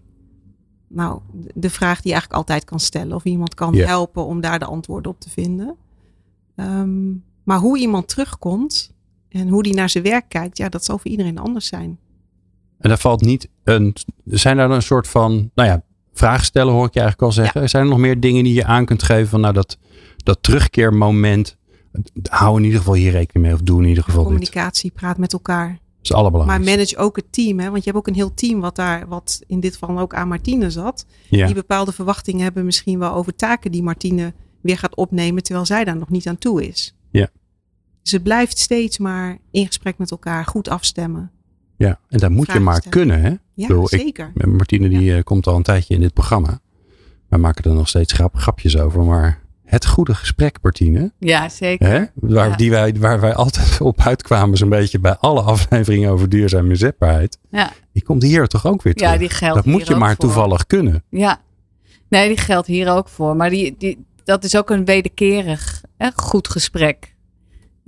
[0.88, 1.20] nou,
[1.54, 3.16] de vraag die je eigenlijk altijd kan stellen.
[3.16, 5.76] Of iemand kan helpen om daar de antwoorden op te vinden.
[6.56, 8.92] Um, maar hoe iemand terugkomt
[9.30, 12.00] en hoe die naar zijn werk kijkt, ja, dat zal voor iedereen anders zijn.
[12.80, 13.96] En daar valt niet een.
[14.26, 15.52] Zijn daar een soort van.
[15.56, 15.84] Nou ja,
[16.14, 17.62] vragen stellen hoor ik je eigenlijk al zeggen.
[17.62, 17.68] Ja.
[17.68, 19.78] Zijn er nog meer dingen die je aan kunt geven van nou dat,
[20.18, 21.58] dat terugkeermoment.
[22.30, 24.24] Hou in ieder geval hier rekening mee of doe in ieder geval.
[24.24, 25.00] Communicatie, dit.
[25.00, 25.70] praat met elkaar.
[25.70, 26.70] Dat is allerbelangrijkste.
[26.70, 27.70] Maar manage ook het team, hè?
[27.70, 30.28] want je hebt ook een heel team wat daar, wat in dit geval ook aan
[30.28, 31.06] Martine zat.
[31.30, 31.46] Ja.
[31.46, 35.84] Die bepaalde verwachtingen hebben misschien wel over taken die Martine weer gaat opnemen, terwijl zij
[35.84, 36.94] daar nog niet aan toe is.
[38.02, 41.32] Dus het blijft steeds maar in gesprek met elkaar, goed afstemmen.
[41.78, 42.98] Ja, en dat moet Vragen je maar stellen.
[42.98, 43.22] kunnen.
[43.22, 43.30] Hè?
[43.54, 44.32] Ja, bedoel, zeker.
[44.36, 45.22] Ik, Martine die ja.
[45.22, 46.60] komt al een tijdje in dit programma.
[47.30, 49.04] We maken er nog steeds grap, grapjes over.
[49.04, 51.12] Maar het goede gesprek, Martine.
[51.20, 51.88] Ja, zeker.
[51.88, 52.04] Hè?
[52.14, 52.56] Waar, Ja.
[52.56, 57.38] Die wij, waar wij altijd op uitkwamen, zo'n beetje bij alle afleveringen over duurzame inzetbaarheid.
[57.50, 57.72] Ja.
[57.94, 59.12] Die komt hier toch ook weer terug.
[59.12, 60.26] Ja, die geldt dat moet hier je ook maar voor.
[60.26, 61.04] toevallig kunnen.
[61.10, 61.42] Ja,
[62.10, 63.36] nee, die geldt hier ook voor.
[63.36, 67.16] Maar die, die, dat is ook een wederkerig hè, goed gesprek.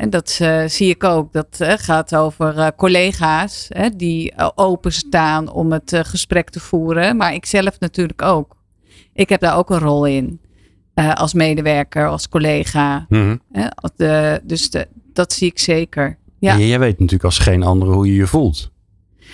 [0.02, 1.34] En dat uh, zie ik ook.
[1.34, 7.18] Dat uh, gaat over uh, collega's hè, die openstaan om het gesprek te voeren.
[7.18, 8.58] Maar ik zelf natuurlijk ook.
[9.14, 10.42] Ik heb daar ook een rol in.
[11.14, 13.06] Als medewerker, als collega.
[13.10, 13.38] Mhm.
[14.44, 16.18] Dus de, dat zie ik zeker.
[16.40, 16.54] Ja.
[16.54, 18.72] En jij weet natuurlijk als geen andere hoe je je voelt.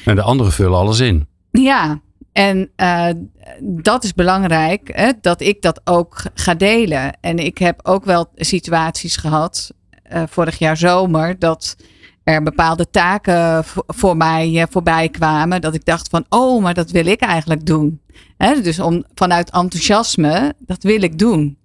[0.05, 1.27] En de anderen vullen alles in.
[1.51, 2.01] Ja,
[2.31, 3.09] en uh,
[3.61, 7.17] dat is belangrijk, hè, dat ik dat ook ga delen.
[7.21, 9.73] En ik heb ook wel situaties gehad,
[10.13, 11.75] uh, vorig jaar zomer, dat
[12.23, 15.61] er bepaalde taken voor mij voorbij kwamen.
[15.61, 18.01] Dat ik dacht van, oh, maar dat wil ik eigenlijk doen.
[18.63, 21.57] dus om, vanuit enthousiasme, dat wil ik doen.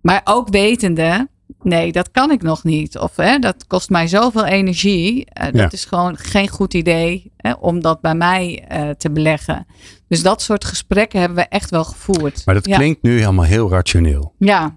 [0.00, 1.28] Maar ook wetende,
[1.62, 2.98] nee, dat kan ik nog niet.
[2.98, 5.26] Of hè, dat kost mij zoveel energie.
[5.40, 9.66] Uh, dat is gewoon geen goed idee hè, om dat bij mij uh, te beleggen.
[10.08, 12.42] Dus dat soort gesprekken hebben we echt wel gevoerd.
[12.44, 14.34] Maar dat klinkt nu helemaal heel rationeel.
[14.38, 14.76] Ja.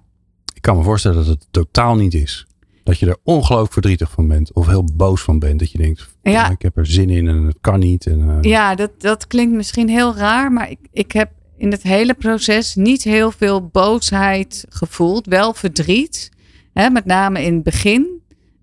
[0.53, 2.47] Ik kan me voorstellen dat het totaal niet is.
[2.85, 4.53] Dat je er ongelooflijk verdrietig van bent.
[4.53, 5.59] Of heel boos van bent.
[5.59, 6.49] Dat je denkt, ja.
[6.49, 8.05] ik heb er zin in en het kan niet.
[8.05, 8.37] En, uh...
[8.41, 10.51] Ja, dat, dat klinkt misschien heel raar.
[10.51, 15.25] Maar ik, ik heb in het hele proces niet heel veel boosheid gevoeld.
[15.25, 16.31] Wel verdriet.
[16.73, 18.21] Hè, met name in het begin.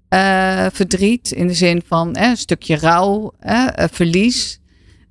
[0.09, 4.61] Uh, verdriet in de zin van hè, een stukje rouw, hè, uh, verlies.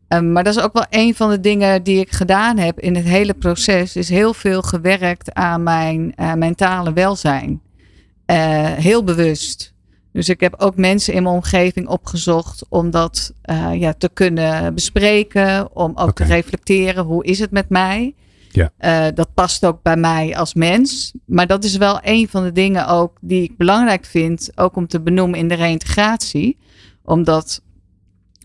[0.07, 2.95] Um, maar dat is ook wel een van de dingen die ik gedaan heb in
[2.95, 3.95] het hele proces.
[3.95, 7.61] Is heel veel gewerkt aan mijn mentale welzijn.
[8.77, 9.73] Heel bewust.
[10.13, 13.33] Dus ik heb ook mensen in mijn omgeving opgezocht om dat
[13.73, 15.75] ja, te kunnen bespreken.
[15.75, 16.27] Om ook okay.
[16.27, 18.15] te reflecteren, hoe is het met mij?
[18.51, 18.71] Ja.
[18.79, 21.13] Uh, dat past ook bij mij als mens.
[21.25, 24.87] Maar dat is wel een van de dingen ook die ik belangrijk vind, ook om
[24.87, 26.57] te benoemen in de reïntegratie.
[27.03, 27.61] Omdat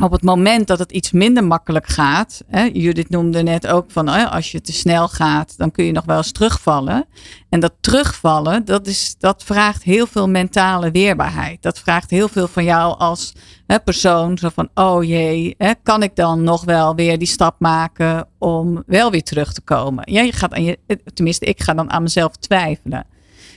[0.02, 4.08] op het moment dat het iets minder makkelijk gaat, hè, Judith noemde net ook van
[4.08, 7.06] oh als je te snel gaat, dan kun je nog wel eens terugvallen.
[7.48, 11.62] En dat terugvallen, dat, is, dat vraagt heel veel mentale weerbaarheid.
[11.62, 13.32] Dat vraagt heel veel van jou als
[13.66, 14.38] hè, persoon.
[14.38, 18.82] Zo van, oh jee, hè, kan ik dan nog wel weer die stap maken om
[18.86, 20.12] wel weer terug te komen?
[20.12, 20.78] Ja, je gaat aan je,
[21.14, 23.06] tenminste, ik ga dan aan mezelf twijfelen.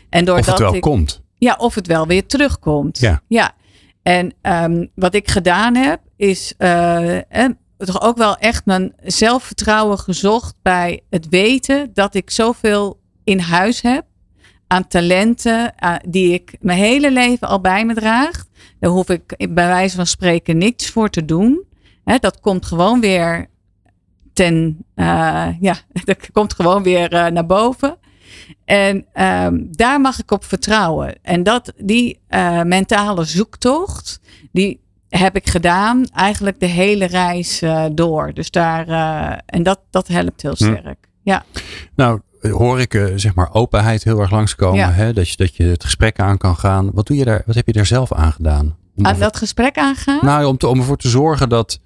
[0.09, 1.21] En doordat of het wel ik, komt.
[1.37, 2.99] Ja, of het wel weer terugkomt.
[2.99, 3.21] Ja.
[3.27, 3.51] ja.
[4.03, 7.19] En um, wat ik gedaan heb, is uh,
[7.77, 13.81] toch ook wel echt mijn zelfvertrouwen gezocht bij het weten dat ik zoveel in huis
[13.81, 14.05] heb
[14.67, 18.45] aan talenten uh, die ik mijn hele leven al bij me draag.
[18.79, 21.67] Daar hoef ik bij wijze van spreken niks voor te doen.
[22.03, 23.49] Dat komt gewoon weer
[24.33, 27.97] ten, uh, ja, dat komt gewoon weer naar boven.
[28.65, 29.05] En
[29.45, 31.23] um, daar mag ik op vertrouwen.
[31.23, 32.19] En dat, die
[32.63, 34.19] mentale zoektocht,
[34.51, 38.33] die heb ik gedaan eigenlijk de hele reis uh, door.
[38.33, 41.07] Dus daar, uh, en dat, dat helpt heel sterk.
[41.23, 41.29] Hm.
[41.29, 41.43] Ja.
[41.95, 44.79] Nou, hoor ik zeg maar openheid heel erg langskomen.
[44.79, 44.91] Ja.
[44.91, 45.13] Hè?
[45.13, 46.91] Dat, je, dat je het gesprek aan kan gaan.
[46.93, 48.77] Wat, doe je daar, wat heb je daar zelf aan gedaan?
[48.95, 50.19] Om aan dat gesprek aangaan?
[50.21, 51.79] Nou, om, te, om ervoor te zorgen dat,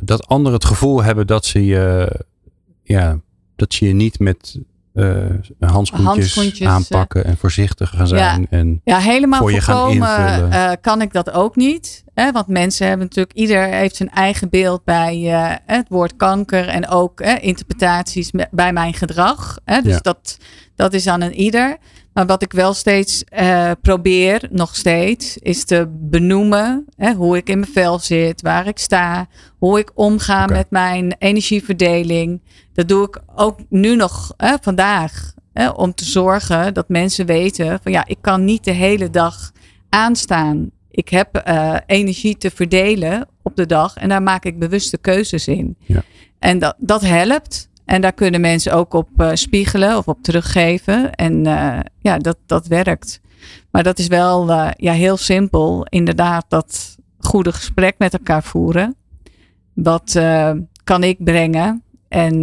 [0.00, 2.12] dat anderen het gevoel hebben dat ze je,
[2.82, 3.20] ja,
[3.56, 4.60] dat je je niet met
[4.94, 5.26] uh,
[5.60, 8.40] handschoentjes, handschoentjes, aanpakken en voorzichtig gaan zijn.
[8.40, 10.52] Ja, en ja helemaal voor je gaan invullen.
[10.52, 12.04] Uh, kan ik dat ook niet.
[12.14, 12.32] Hè?
[12.32, 16.88] Want mensen hebben natuurlijk, ieder heeft zijn eigen beeld bij uh, het woord kanker en
[16.88, 19.58] ook interpretaties bij mijn gedrag.
[19.64, 19.80] Hè?
[19.80, 20.00] Dus ja.
[20.00, 20.38] dat,
[20.76, 21.76] dat is aan een ieder.
[22.12, 27.48] Maar wat ik wel steeds uh, probeer, nog steeds, is te benoemen hè, hoe ik
[27.48, 30.56] in mijn vel zit, waar ik sta, hoe ik omga okay.
[30.56, 32.40] met mijn energieverdeling.
[32.72, 35.34] Dat doe ik ook nu nog hè, vandaag.
[35.52, 39.52] Hè, om te zorgen dat mensen weten van ja, ik kan niet de hele dag
[39.88, 40.70] aanstaan.
[40.90, 45.48] Ik heb uh, energie te verdelen op de dag en daar maak ik bewuste keuzes
[45.48, 45.76] in.
[45.86, 46.02] Ja.
[46.38, 47.69] En dat, dat helpt.
[47.90, 51.14] En daar kunnen mensen ook op uh, spiegelen of op teruggeven.
[51.14, 53.20] En uh, ja, dat, dat werkt.
[53.70, 55.86] Maar dat is wel uh, ja, heel simpel.
[55.88, 58.96] Inderdaad, dat goede gesprek met elkaar voeren.
[59.74, 60.20] Wat
[60.84, 61.82] kan ik brengen?
[62.08, 62.42] En,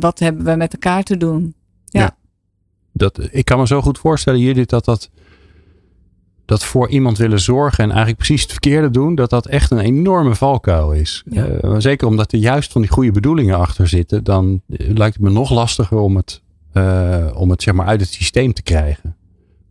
[0.00, 1.54] wat hebben we met elkaar te doen?
[1.84, 2.00] Ja.
[2.00, 2.16] ja.
[2.92, 5.10] dat, ik kan me zo goed voorstellen, Judith, dat dat
[6.46, 9.78] dat voor iemand willen zorgen en eigenlijk precies het verkeerde doen, dat dat echt een
[9.78, 11.22] enorme valkuil is.
[11.30, 11.46] Ja.
[11.64, 15.30] Uh, zeker omdat er juist van die goede bedoelingen achter zitten, dan lijkt het me
[15.30, 16.42] nog lastiger om het,
[16.74, 19.16] uh, om het zeg maar uit het systeem te krijgen.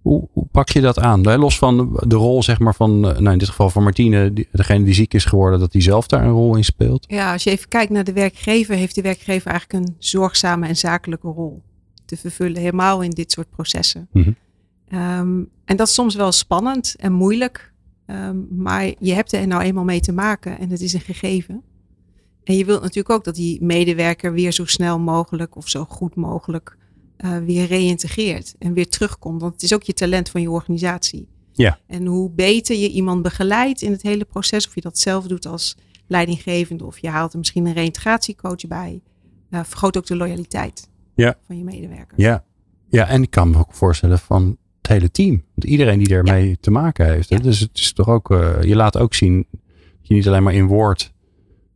[0.01, 1.37] Hoe, hoe pak je dat aan?
[1.37, 4.93] Los van de rol zeg maar van, nou in dit geval van Martine, degene die
[4.93, 7.05] ziek is geworden, dat die zelf daar een rol in speelt.
[7.07, 10.77] Ja, als je even kijkt naar de werkgever, heeft de werkgever eigenlijk een zorgzame en
[10.77, 11.61] zakelijke rol
[12.05, 14.07] te vervullen, helemaal in dit soort processen.
[14.11, 14.35] Mm -hmm.
[14.95, 17.73] Um, en dat is soms wel spannend en moeilijk.
[18.07, 21.63] Um, maar je hebt er nou eenmaal mee te maken en het is een gegeven.
[22.43, 26.15] En je wilt natuurlijk ook dat die medewerker weer zo snel mogelijk of zo goed
[26.15, 26.77] mogelijk
[27.17, 29.41] uh, weer reïntegreert en weer terugkomt.
[29.41, 31.27] Want het is ook je talent van je organisatie.
[31.51, 31.79] Ja.
[31.87, 35.45] En hoe beter je iemand begeleidt in het hele proces, of je dat zelf doet
[35.45, 35.77] als
[36.07, 39.01] leidinggevende of je haalt er misschien een reïntegratiecoach bij,
[39.49, 41.37] uh, vergroot ook de loyaliteit ja.
[41.47, 42.21] van je medewerker.
[42.21, 42.45] Ja.
[42.87, 45.43] ja, en ik kan me ook voorstellen van het hele team.
[45.55, 46.55] Want iedereen die ermee ja.
[46.59, 47.29] te maken heeft.
[47.29, 47.37] Ja.
[47.37, 49.59] Dus het is toch ook, uh, je laat ook zien dat
[50.01, 51.13] je niet alleen maar in woord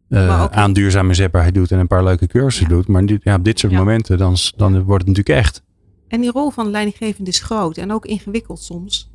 [0.09, 2.75] uh, aan duurzame zetbaarheid doet en een paar leuke cursussen ja.
[2.75, 2.87] doet.
[2.87, 5.63] Maar dit, ja, op dit soort momenten, dan, dan wordt het natuurlijk echt.
[6.07, 9.11] En die rol van de leidinggevende is groot en ook ingewikkeld soms.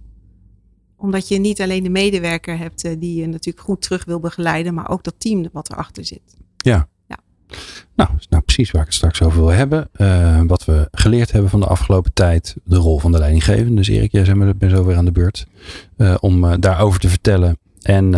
[0.96, 4.74] Omdat je niet alleen de medewerker hebt eh, die je natuurlijk goed terug wil begeleiden,
[4.74, 6.36] maar ook dat team wat erachter zit.
[6.56, 6.88] Ja.
[7.96, 9.88] Nou, is nou precies waar ik het straks over wil hebben.
[9.92, 12.56] Eh, wat we geleerd hebben van de afgelopen tijd.
[12.64, 13.74] De rol van de leidinggevende.
[13.74, 15.46] Dus Erik, jij bent zo weer aan de beurt.
[15.96, 17.58] eh, om eh, daarover te vertellen.
[17.82, 18.14] En,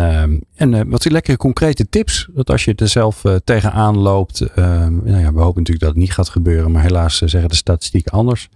[0.55, 2.27] en wat lekkere concrete tips.
[2.33, 4.45] Dat als je er zelf tegenaan loopt.
[4.55, 6.71] nou ja, we hopen natuurlijk dat het niet gaat gebeuren.
[6.71, 8.49] Maar helaas zeggen de statistieken anders.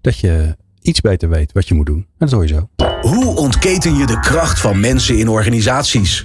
[0.00, 1.96] Dat je iets beter weet wat je moet doen.
[1.96, 2.68] En dat hoor zo.
[3.00, 6.24] Hoe ontketen je de kracht van mensen in organisaties?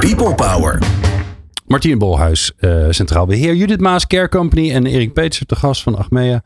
[0.00, 0.78] People Power.
[1.66, 3.54] Martine Bolhuis, eh, Centraal Beheer.
[3.54, 4.70] Judith Maas, Care Company.
[4.70, 6.42] En Erik Peetser, de gast van Achmea.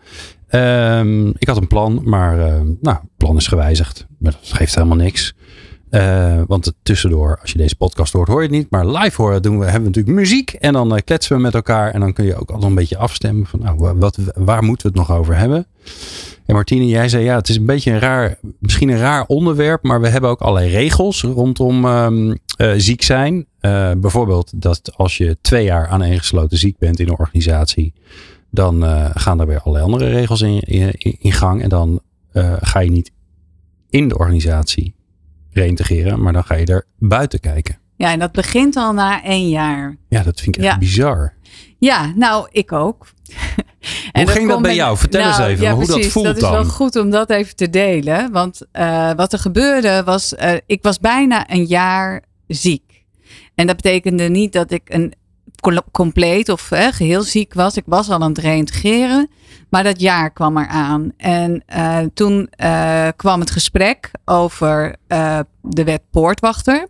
[0.48, 4.06] Ehm, ik had een plan, maar eh, nou, het plan is gewijzigd.
[4.18, 5.34] Maar dat geeft helemaal niks.
[5.90, 8.70] Eh, want tussendoor, als je deze podcast hoort, hoor je het niet.
[8.70, 10.52] Maar live horen doen we, hebben we natuurlijk muziek.
[10.52, 11.90] En dan eh, kletsen we met elkaar.
[11.90, 13.46] En dan kun je ook altijd een beetje afstemmen.
[13.46, 15.66] Van, nou, wa- wat, waar moeten we het nog over hebben?
[16.46, 19.82] En Martine, jij zei ja, het is een beetje een raar, misschien een raar onderwerp.
[19.82, 23.46] Maar we hebben ook allerlei regels rondom ehm, eh, ziek zijn.
[24.00, 27.92] Bijvoorbeeld dat als je twee jaar aaneengesloten ziek bent in een organisatie.
[28.50, 28.82] Dan
[29.14, 31.62] gaan er weer allerlei andere regels in, in, in gang.
[31.62, 32.00] En dan
[32.60, 33.12] ga je niet
[33.90, 34.94] in de organisatie
[35.52, 37.78] reïntegreren, maar dan ga je er buiten kijken.
[37.96, 39.96] Ja, en dat begint al na één jaar.
[40.08, 40.78] Ja, dat vind ik echt Ja.
[40.78, 41.34] bizar.
[41.78, 43.06] Ja, nou, ik ook.
[44.12, 44.96] En ging dat bij jou?
[44.96, 46.52] Vertel eens even, ja, hoe dat voelt Dat is dan.
[46.52, 48.32] wel goed om dat even te delen.
[48.32, 53.04] Want eh, wat er gebeurde was, eh, ik was bijna een jaar ziek.
[53.54, 55.14] En dat betekende niet dat ik een
[55.92, 57.76] compleet of eh, geheel ziek was.
[57.76, 59.30] Ik was al aan het reïntegreren.
[59.70, 61.12] Maar dat jaar kwam eraan.
[61.16, 66.88] En eh, toen eh, kwam het gesprek over eh, de wet poortwachter.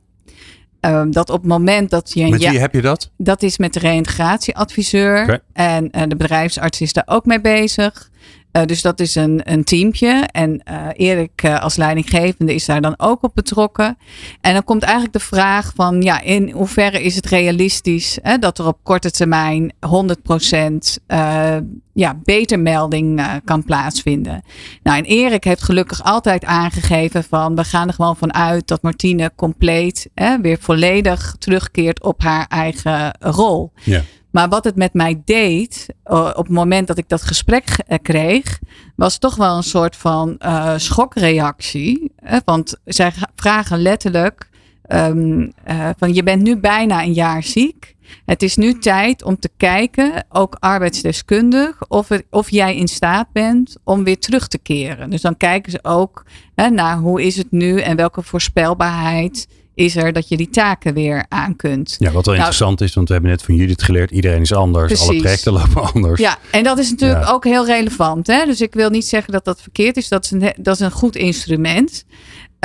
[0.80, 3.10] Ehm, dat op het moment dat je een Met ja- wie heb je dat?
[3.16, 5.42] dat is met de reïntegratieadviseur.
[5.52, 8.09] En de bedrijfsarts is daar ook mee bezig.
[8.52, 10.28] Eh, dus dat is een, een teampje.
[10.32, 13.98] En eh, Erik eh, als leidinggevende is daar dan ook op betrokken.
[14.40, 16.02] En dan komt eigenlijk de vraag van...
[16.02, 18.18] ja, in hoeverre is het realistisch...
[18.22, 21.56] Hè, dat er op korte termijn 100% eh
[21.92, 24.42] ja, betermelding kan plaatsvinden.
[24.82, 27.54] Nou, en Erik heeft gelukkig altijd aangegeven van...
[27.54, 30.10] we gaan er gewoon van uit dat Martine compleet...
[30.14, 33.72] Hè, weer volledig terugkeert op haar eigen rol.
[33.84, 34.02] Ja.
[34.30, 37.98] Maar wat het met mij deed, eh, op het moment dat ik dat gesprek eh,
[38.02, 38.58] kreeg,
[39.00, 42.12] was toch wel een soort van eh, schokreactie.
[42.16, 42.38] Hè?
[42.44, 44.48] Want zij vragen letterlijk
[44.82, 47.94] ehm, eh, van je bent nu bijna een jaar ziek.
[48.24, 53.32] Het is nu tijd om te kijken, ook arbeidsdeskundig, of, het, of jij in staat
[53.32, 55.10] bent om weer terug te keren.
[55.10, 59.48] Dus dan kijken ze ook hè, naar hoe is het nu en welke voorspelbaarheid
[59.80, 61.96] is er dat je die taken weer aan kunt.
[61.98, 65.00] Ja, wat wel interessant is, want we hebben net van Judith geleerd, iedereen is anders,
[65.00, 66.20] alle projecten lopen anders.
[66.20, 67.30] Ja, en dat is natuurlijk Ja.
[67.32, 68.26] ook heel relevant.
[68.26, 68.44] Hè?
[68.44, 70.08] Dus ik wil niet zeggen dat dat verkeerd is.
[70.08, 72.04] Dat is een, dat is een goed instrument.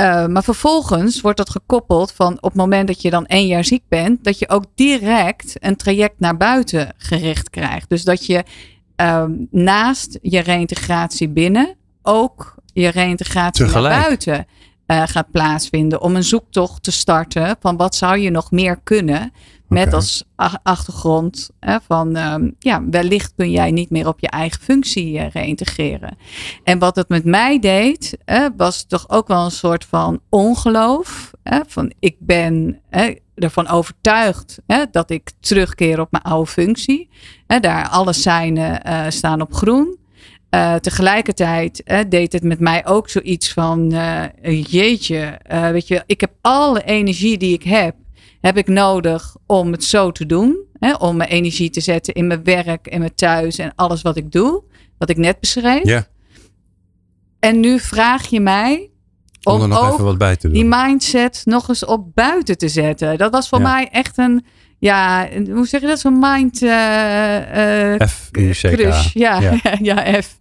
[0.00, 3.64] Uh, maar vervolgens wordt dat gekoppeld van op het moment dat je dan één jaar
[3.64, 7.88] ziek bent, dat je ook direct een traject naar buiten gericht krijgt.
[7.88, 8.44] Dus dat je
[9.00, 13.94] uh, naast je reïntegratie binnen ook je reïntegratie Tegelijk.
[13.94, 14.46] naar buiten
[14.86, 16.00] uh, gaat plaatsvinden.
[16.00, 19.32] Om een zoektocht te starten van wat zou je nog meer kunnen.
[19.68, 24.28] Met als ach- achtergrond hè, van um, ja, wellicht kun jij niet meer op je
[24.28, 26.16] eigen functie uh, reïntegreren.
[26.64, 31.30] En wat het met mij deed, hè, was toch ook wel een soort van ongeloof.
[31.42, 37.08] Hè, van ik ben hè, ervan overtuigd hè, dat ik terugkeer op mijn oude functie.
[37.46, 39.96] Hè, daar alle seinen uh, staan op groen.
[40.56, 44.24] Uh, tegelijkertijd uh, deed het met mij ook zoiets van: uh,
[44.62, 45.40] jeetje,
[45.72, 47.94] weet je, ik heb alle energie die ik heb,
[48.40, 50.56] heb ik nodig om het zo te doen.
[50.78, 54.16] Hè, om mijn energie te zetten in mijn werk en mijn thuis en alles wat
[54.16, 54.62] ik doe.
[54.98, 55.84] Wat ik net beschreef.
[55.84, 56.06] Ja.
[57.38, 58.90] En nu vraag je mij
[59.42, 60.56] Om om er nog ook even wat bij te doen.
[60.56, 63.18] die mindset nog eens op buiten te zetten.
[63.18, 63.72] Dat was voor Ja.
[63.72, 64.44] mij echt een,
[64.78, 66.00] ja, een- hoe zeg je dat?
[66.00, 66.58] Zo'n mind
[68.10, 68.72] F-U-C-K.
[68.74, 69.12] crush.
[69.12, 69.52] Ja, Ja.
[70.04, 70.20] ja.
[70.22, 70.36] F.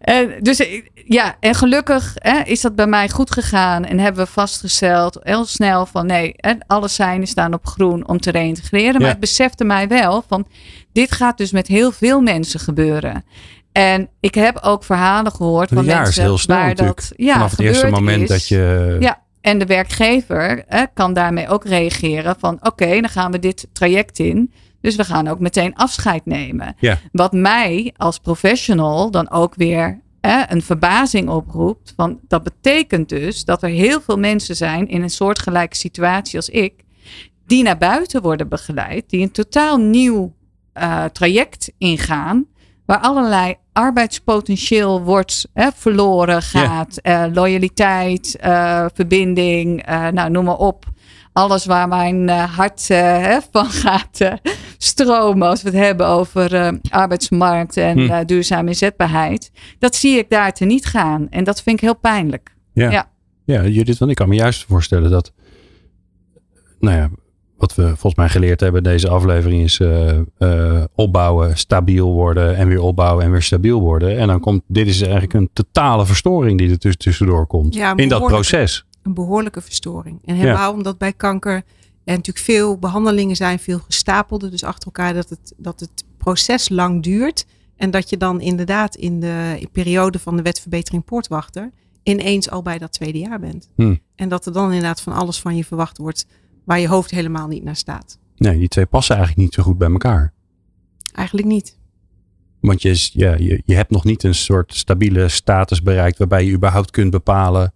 [0.00, 3.84] En, dus eh, ja, en gelukkig hè, is dat bij mij goed gegaan.
[3.84, 6.34] En hebben we vastgesteld heel snel van nee,
[6.66, 9.00] alle seinen staan op groen om te reïntegreren.
[9.00, 10.46] Maar het besefte mij wel van
[10.92, 13.24] dit gaat dus met heel veel mensen gebeuren.
[13.72, 16.96] En ik heb ook verhalen gehoord Een van is mensen heel snel waar natuurlijk.
[16.98, 18.28] dat ja, Vanaf het eerste moment is.
[18.28, 18.96] dat je...
[19.00, 23.68] Ja, en de werkgever hè, kan daarmee ook reageren van oké, dan gaan we dit
[23.72, 24.52] traject in.
[24.80, 26.74] Dus we gaan ook meteen afscheid nemen.
[26.78, 26.98] Ja.
[27.12, 31.92] Wat mij als professional dan ook weer hè, een verbazing oproept.
[31.96, 36.48] Van, dat betekent dus dat er heel veel mensen zijn in een soortgelijke situatie als
[36.48, 36.74] ik.
[37.46, 39.10] Die naar buiten worden begeleid.
[39.10, 40.34] Die een totaal nieuw
[40.72, 42.46] eh, traject ingaan.
[42.86, 46.96] Waar allerlei arbeidspotentieel wordt hè, verloren gaat.
[46.96, 50.84] Eh, loyaliteit, eh, verbinding, eh, nou noem maar op.
[51.32, 54.18] Alles waar mijn hart hè, van gaat
[54.78, 58.24] stromen als we het hebben over arbeidsmarkt en Hm.
[58.24, 59.50] duurzame inzetbaarheid.
[59.78, 61.26] Dat zie ik daar te niet gaan.
[61.30, 62.54] En dat vind ik heel pijnlijk.
[62.72, 62.90] Ja.
[62.90, 63.10] Ja.
[63.44, 65.32] Ja, Judith, want ik kan me juist voorstellen dat,
[66.80, 67.10] nou ja,
[67.62, 72.56] wat we volgens mij geleerd hebben in deze aflevering is eh, eh, opbouwen, stabiel worden
[72.56, 74.18] en weer opbouwen en weer stabiel worden.
[74.18, 77.96] En dan komt, dit is eigenlijk een totale verstoring die er tuss- tussendoor komt Ja,
[77.96, 78.86] in dat proces.
[79.02, 80.20] een behoorlijke verstoring.
[80.24, 81.54] En helemaal omdat bij kanker
[82.04, 86.68] er natuurlijk veel behandelingen zijn, veel gestapelde, dus achter elkaar, dat het, dat het proces
[86.68, 87.46] lang duurt.
[87.76, 91.70] En dat je dan inderdaad in de periode van de wetverbetering poortwachter
[92.02, 93.68] ineens al bij dat tweede jaar bent.
[93.74, 94.00] Hmm.
[94.14, 96.26] En dat er dan inderdaad van alles van je verwacht wordt
[96.64, 98.18] waar je hoofd helemaal niet naar staat.
[98.36, 100.32] Nee, die twee passen eigenlijk niet zo goed bij elkaar.
[101.14, 101.78] Eigenlijk niet.
[102.60, 106.44] Want je, is, ja, je, je hebt nog niet een soort stabiele status bereikt waarbij
[106.44, 107.72] je überhaupt kunt bepalen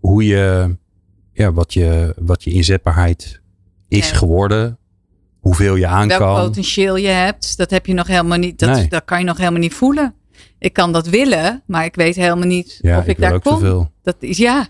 [0.00, 0.76] hoe je,
[1.32, 3.40] ja, wat je, wat je inzetbaarheid
[3.88, 4.16] is Ja.
[4.16, 4.78] geworden.
[5.40, 6.44] Hoeveel je aan Welk kan.
[6.44, 8.58] potentieel je hebt, dat heb je nog helemaal niet.
[8.58, 8.88] Dat, Nee.
[8.88, 10.14] dat kan je nog helemaal niet voelen.
[10.58, 13.36] Ik kan dat willen, maar ik weet helemaal niet Ja, of ik, ik, wil daar
[13.36, 13.52] ook kom.
[13.52, 13.90] zoveel.
[14.02, 14.68] Dat is ja.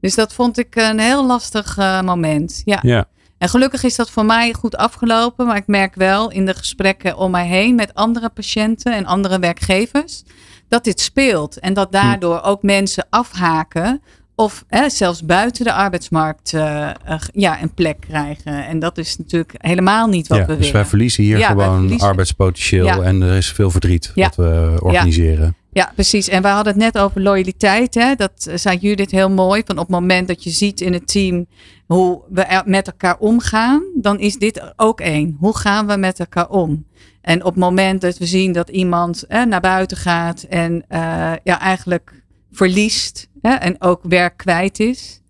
[0.00, 2.62] Dus dat vond ik een heel lastig eh, moment.
[2.64, 2.78] Ja.
[2.82, 3.04] Ja.
[3.38, 5.46] En gelukkig is dat voor mij goed afgelopen.
[5.46, 9.38] Maar ik merk wel in de gesprekken om mij heen met andere patiënten en andere
[9.38, 10.22] werkgevers.
[10.68, 11.58] Dat dit speelt.
[11.58, 11.74] En Hm.
[11.74, 14.02] dat daardoor ook mensen afhaken.
[14.34, 16.94] Of hè, zelfs buiten de arbeidsmarkt eh, eh,
[17.32, 18.66] ja, een plek krijgen.
[18.66, 20.86] En dat is natuurlijk helemaal niet wat ja, we dus wij willen.
[20.88, 22.08] verliezen hier Ja, gewoon verliezen.
[22.08, 23.00] arbeidspotentieel Ja.
[23.02, 25.56] en er is veel verdriet wat we organiseren.
[25.78, 26.28] Ja, precies.
[26.28, 27.94] En we hadden het net over loyaliteit.
[27.94, 28.14] Hè?
[28.14, 29.62] Dat zei Judith heel mooi.
[29.64, 31.46] Van op het moment dat je ziet in het team
[31.86, 35.36] hoe we met elkaar omgaan, dan is dit ook één.
[35.40, 36.86] Hoe gaan we met elkaar om?
[37.20, 41.32] En op het moment dat we zien dat iemand hè, naar buiten gaat en eh,
[41.42, 45.20] ja, eigenlijk verliest hè, en ook werk kwijt is.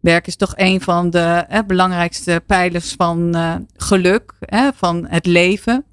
[0.00, 4.34] Werk is toch een van de hè, belangrijkste pijlers van eh, geluk,
[4.74, 5.84] van het leven.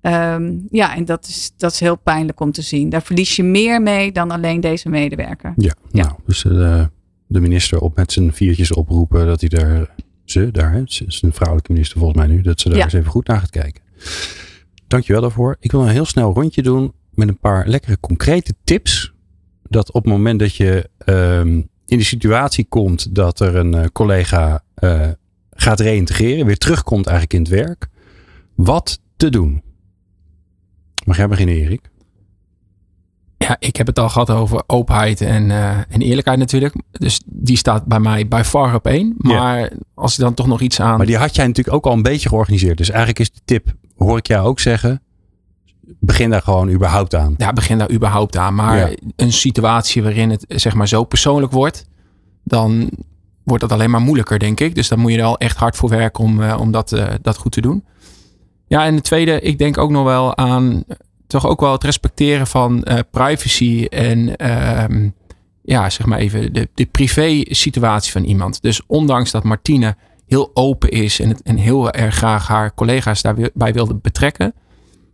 [0.00, 2.88] Ehm, ja, en dat is, dat is heel pijnlijk om te zien.
[2.88, 5.52] Daar verlies je meer mee dan alleen deze medewerker.
[5.56, 6.02] Ja, Ja.
[6.04, 6.84] nou, dus eh,
[7.26, 9.94] de minister op met zijn viertjes oproepen dat hij daar,
[10.24, 12.84] ze daar, ze is een vrouwelijke minister volgens mij nu, dat ze daar Ja.
[12.84, 13.82] eens even goed naar gaat kijken.
[14.86, 15.56] Dankjewel daarvoor.
[15.60, 19.12] Ik wil een heel snel rondje doen met een paar lekkere concrete tips.
[19.68, 23.84] Dat op het moment dat je ehm, in de situatie komt dat er een eh,
[23.92, 25.08] collega eh,
[25.50, 27.88] gaat reïntegreren, weer terugkomt eigenlijk in het werk,
[28.54, 29.62] wat te doen.
[31.08, 31.90] Mag jij beginnen, Erik?
[33.38, 36.74] Ja, ik heb het al gehad over openheid en, eh, en eerlijkheid natuurlijk.
[36.90, 39.14] Dus die staat bij mij bij far op één.
[39.18, 40.96] Maar als ik dan toch nog iets aan...
[40.96, 42.78] Maar die had jij natuurlijk ook al een beetje georganiseerd.
[42.78, 45.02] Dus eigenlijk is de tip, hoor ik jou ook zeggen,
[46.00, 47.34] begin daar gewoon überhaupt aan.
[47.36, 48.54] Ja, begin daar überhaupt aan.
[48.54, 48.96] Maar Ja.
[49.16, 51.84] een situatie waarin het zeg maar zo persoonlijk wordt,
[52.44, 52.90] dan
[53.44, 54.74] wordt dat alleen maar moeilijker, denk ik.
[54.74, 57.14] Dus dan moet je er al echt hard voor werken om, eh, om dat, eh,
[57.22, 57.84] dat goed te doen.
[58.68, 60.96] Ja, en de tweede, ik denk ook nog wel aan eh,
[61.26, 65.08] toch ook wel het respecteren van eh, privacy en ehm,
[65.62, 68.62] ja, zeg maar even de, de privé situatie van iemand.
[68.62, 69.96] Dus ondanks dat Martine
[70.26, 74.54] heel open is en, het, en heel erg graag haar collega's daarbij wilde betrekken,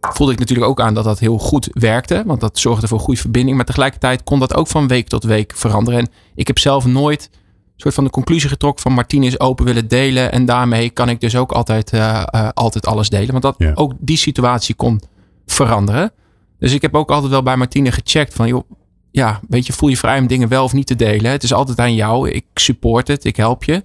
[0.00, 2.22] voelde ik natuurlijk ook aan dat dat heel goed werkte.
[2.26, 3.56] Want dat zorgde voor goede verbinding.
[3.56, 6.00] Maar tegelijkertijd kon dat ook van week tot week veranderen.
[6.00, 7.38] En ik heb zelf nooit een
[7.76, 10.32] soort van de conclusie getrokken van Martine is open willen delen.
[10.32, 13.30] En daarmee kan ik dus ook altijd, eh, eh, altijd alles delen.
[13.30, 13.72] Want dat Ja.
[13.74, 15.00] ook die situatie kon
[15.46, 16.12] veranderen.
[16.58, 18.70] Dus ik heb ook altijd wel bij Martine gecheckt van joh,
[19.10, 21.30] ja, weet je, voel je vrij om dingen wel of niet te delen.
[21.30, 22.30] Het is altijd aan jou.
[22.30, 23.84] Ik support het, ik help je.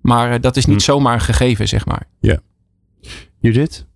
[0.00, 0.82] Maar eh, dat is niet Hm.
[0.82, 2.06] zomaar een gegeven, zeg maar.
[3.40, 3.86] Judith?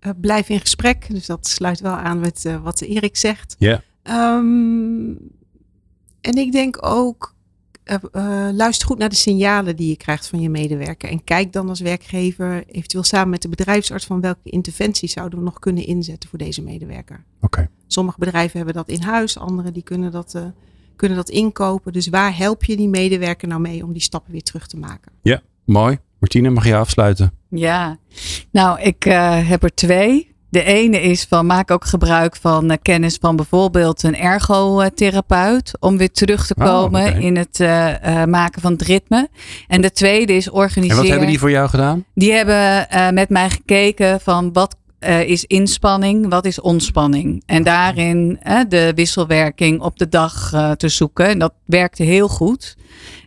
[0.00, 1.06] Eh, blijf in gesprek.
[1.10, 3.56] Dus dat sluit wel aan met eh, wat Erik zegt.
[3.58, 3.82] Ja.
[4.02, 5.10] Ehm,
[6.20, 7.33] en ik denk ook,
[7.84, 11.08] eh, eh, luister goed naar de signalen die je krijgt van je medewerker.
[11.08, 15.44] En kijk dan als werkgever eventueel samen met de bedrijfsarts van welke interventies zouden we
[15.44, 17.24] nog kunnen inzetten voor deze medewerker.
[17.40, 17.68] Oké.
[17.86, 20.42] Sommige bedrijven hebben dat in huis, andere die kunnen dat, eh,
[20.96, 21.92] kunnen dat inkopen.
[21.92, 25.12] Dus waar help je die medewerker nou mee om die stappen weer terug te maken?
[25.64, 25.98] Mooi.
[26.18, 27.32] Martine, mag je afsluiten?
[27.48, 27.98] Ja,
[28.50, 30.33] nou, ik eh, heb er twee.
[30.54, 35.72] De ene is van maak ook gebruik van eh, kennis van bijvoorbeeld een ergotherapeut.
[35.80, 39.28] Om weer terug te Oh, komen in het eh, eh, maken van het ritme.
[39.68, 40.96] En de tweede is En organiseren.
[41.00, 42.04] wat hebben die voor jou gedaan?
[42.14, 44.76] Die hebben met mij gekeken van wat
[45.26, 47.42] is inspanning, wat is ontspanning.
[47.46, 51.28] En daarin de wisselwerking op de dag te zoeken.
[51.28, 52.76] En dat werkte heel goed.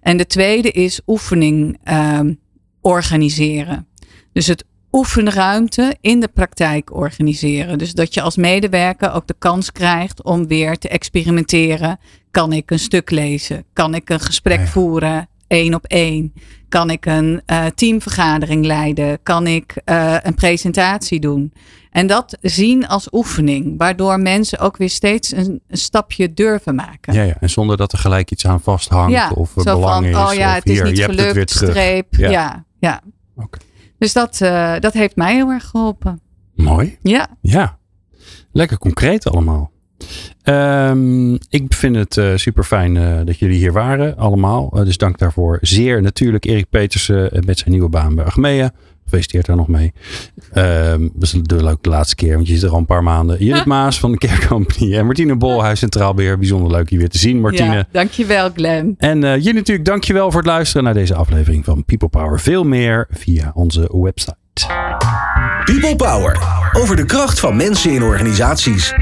[0.02, 2.34] En de tweede is oefening ehm,
[2.82, 3.88] organiseren.
[4.34, 7.78] Dus het oefenruimte in de praktijk organiseren.
[7.78, 12.00] Dus dat je als medewerker ook de kans krijgt om weer te experimenteren.
[12.32, 13.64] Kan ik een stuk lezen?
[13.74, 15.28] Kan ik een gesprek Ja, voeren?
[15.48, 16.34] één op één?
[16.70, 19.20] Kan ik een eh, teamvergadering leiden?
[19.24, 21.54] Kan ik eh, een presentatie doen?
[21.92, 27.14] En dat zien als oefening, waardoor mensen ook weer steeds een, een stapje durven maken.
[27.14, 30.16] Ja, ja, en zonder dat er gelijk iets aan vasthangt of belang van, is.
[30.16, 31.70] oh ja, het is niet je hebt het weer gelukt, terug.
[31.72, 32.08] streep.
[32.10, 32.30] Ja.
[32.30, 33.02] Ja, ja.
[33.36, 33.58] Oké.
[33.98, 36.22] Dus dat, eh, dat heeft mij heel erg geholpen.
[36.56, 36.98] Mooi.
[37.02, 37.78] Ja, Ja,
[38.52, 39.72] lekker concreet allemaal.
[40.44, 44.72] Ehm, ik vind het eh, super fijn dat jullie hier waren, allemaal.
[44.74, 45.58] Eh, dus dank daarvoor.
[45.62, 48.72] Zeer natuurlijk Erik Petersen eh, met zijn nieuwe baan bij Achmea.
[49.08, 49.94] Gefeliciteerd daar nog mee.
[50.54, 53.44] Ehm dat is de leuke laatste keer, want je zit er al een paar maanden.
[53.44, 56.38] Judith Maas van de Care Company en Martine Bolhuis Centraal Beheer.
[56.38, 57.76] Bijzonder leuk je weer te zien, Martine.
[57.76, 58.96] ja, dankjewel Glenn.
[58.98, 62.40] En eh, jullie natuurlijk dankjewel voor het luisteren naar deze aflevering van People Power.
[62.40, 64.36] Veel meer via onze website.
[65.64, 66.40] People Power.
[66.74, 68.94] Over de kracht van mensen in organisaties.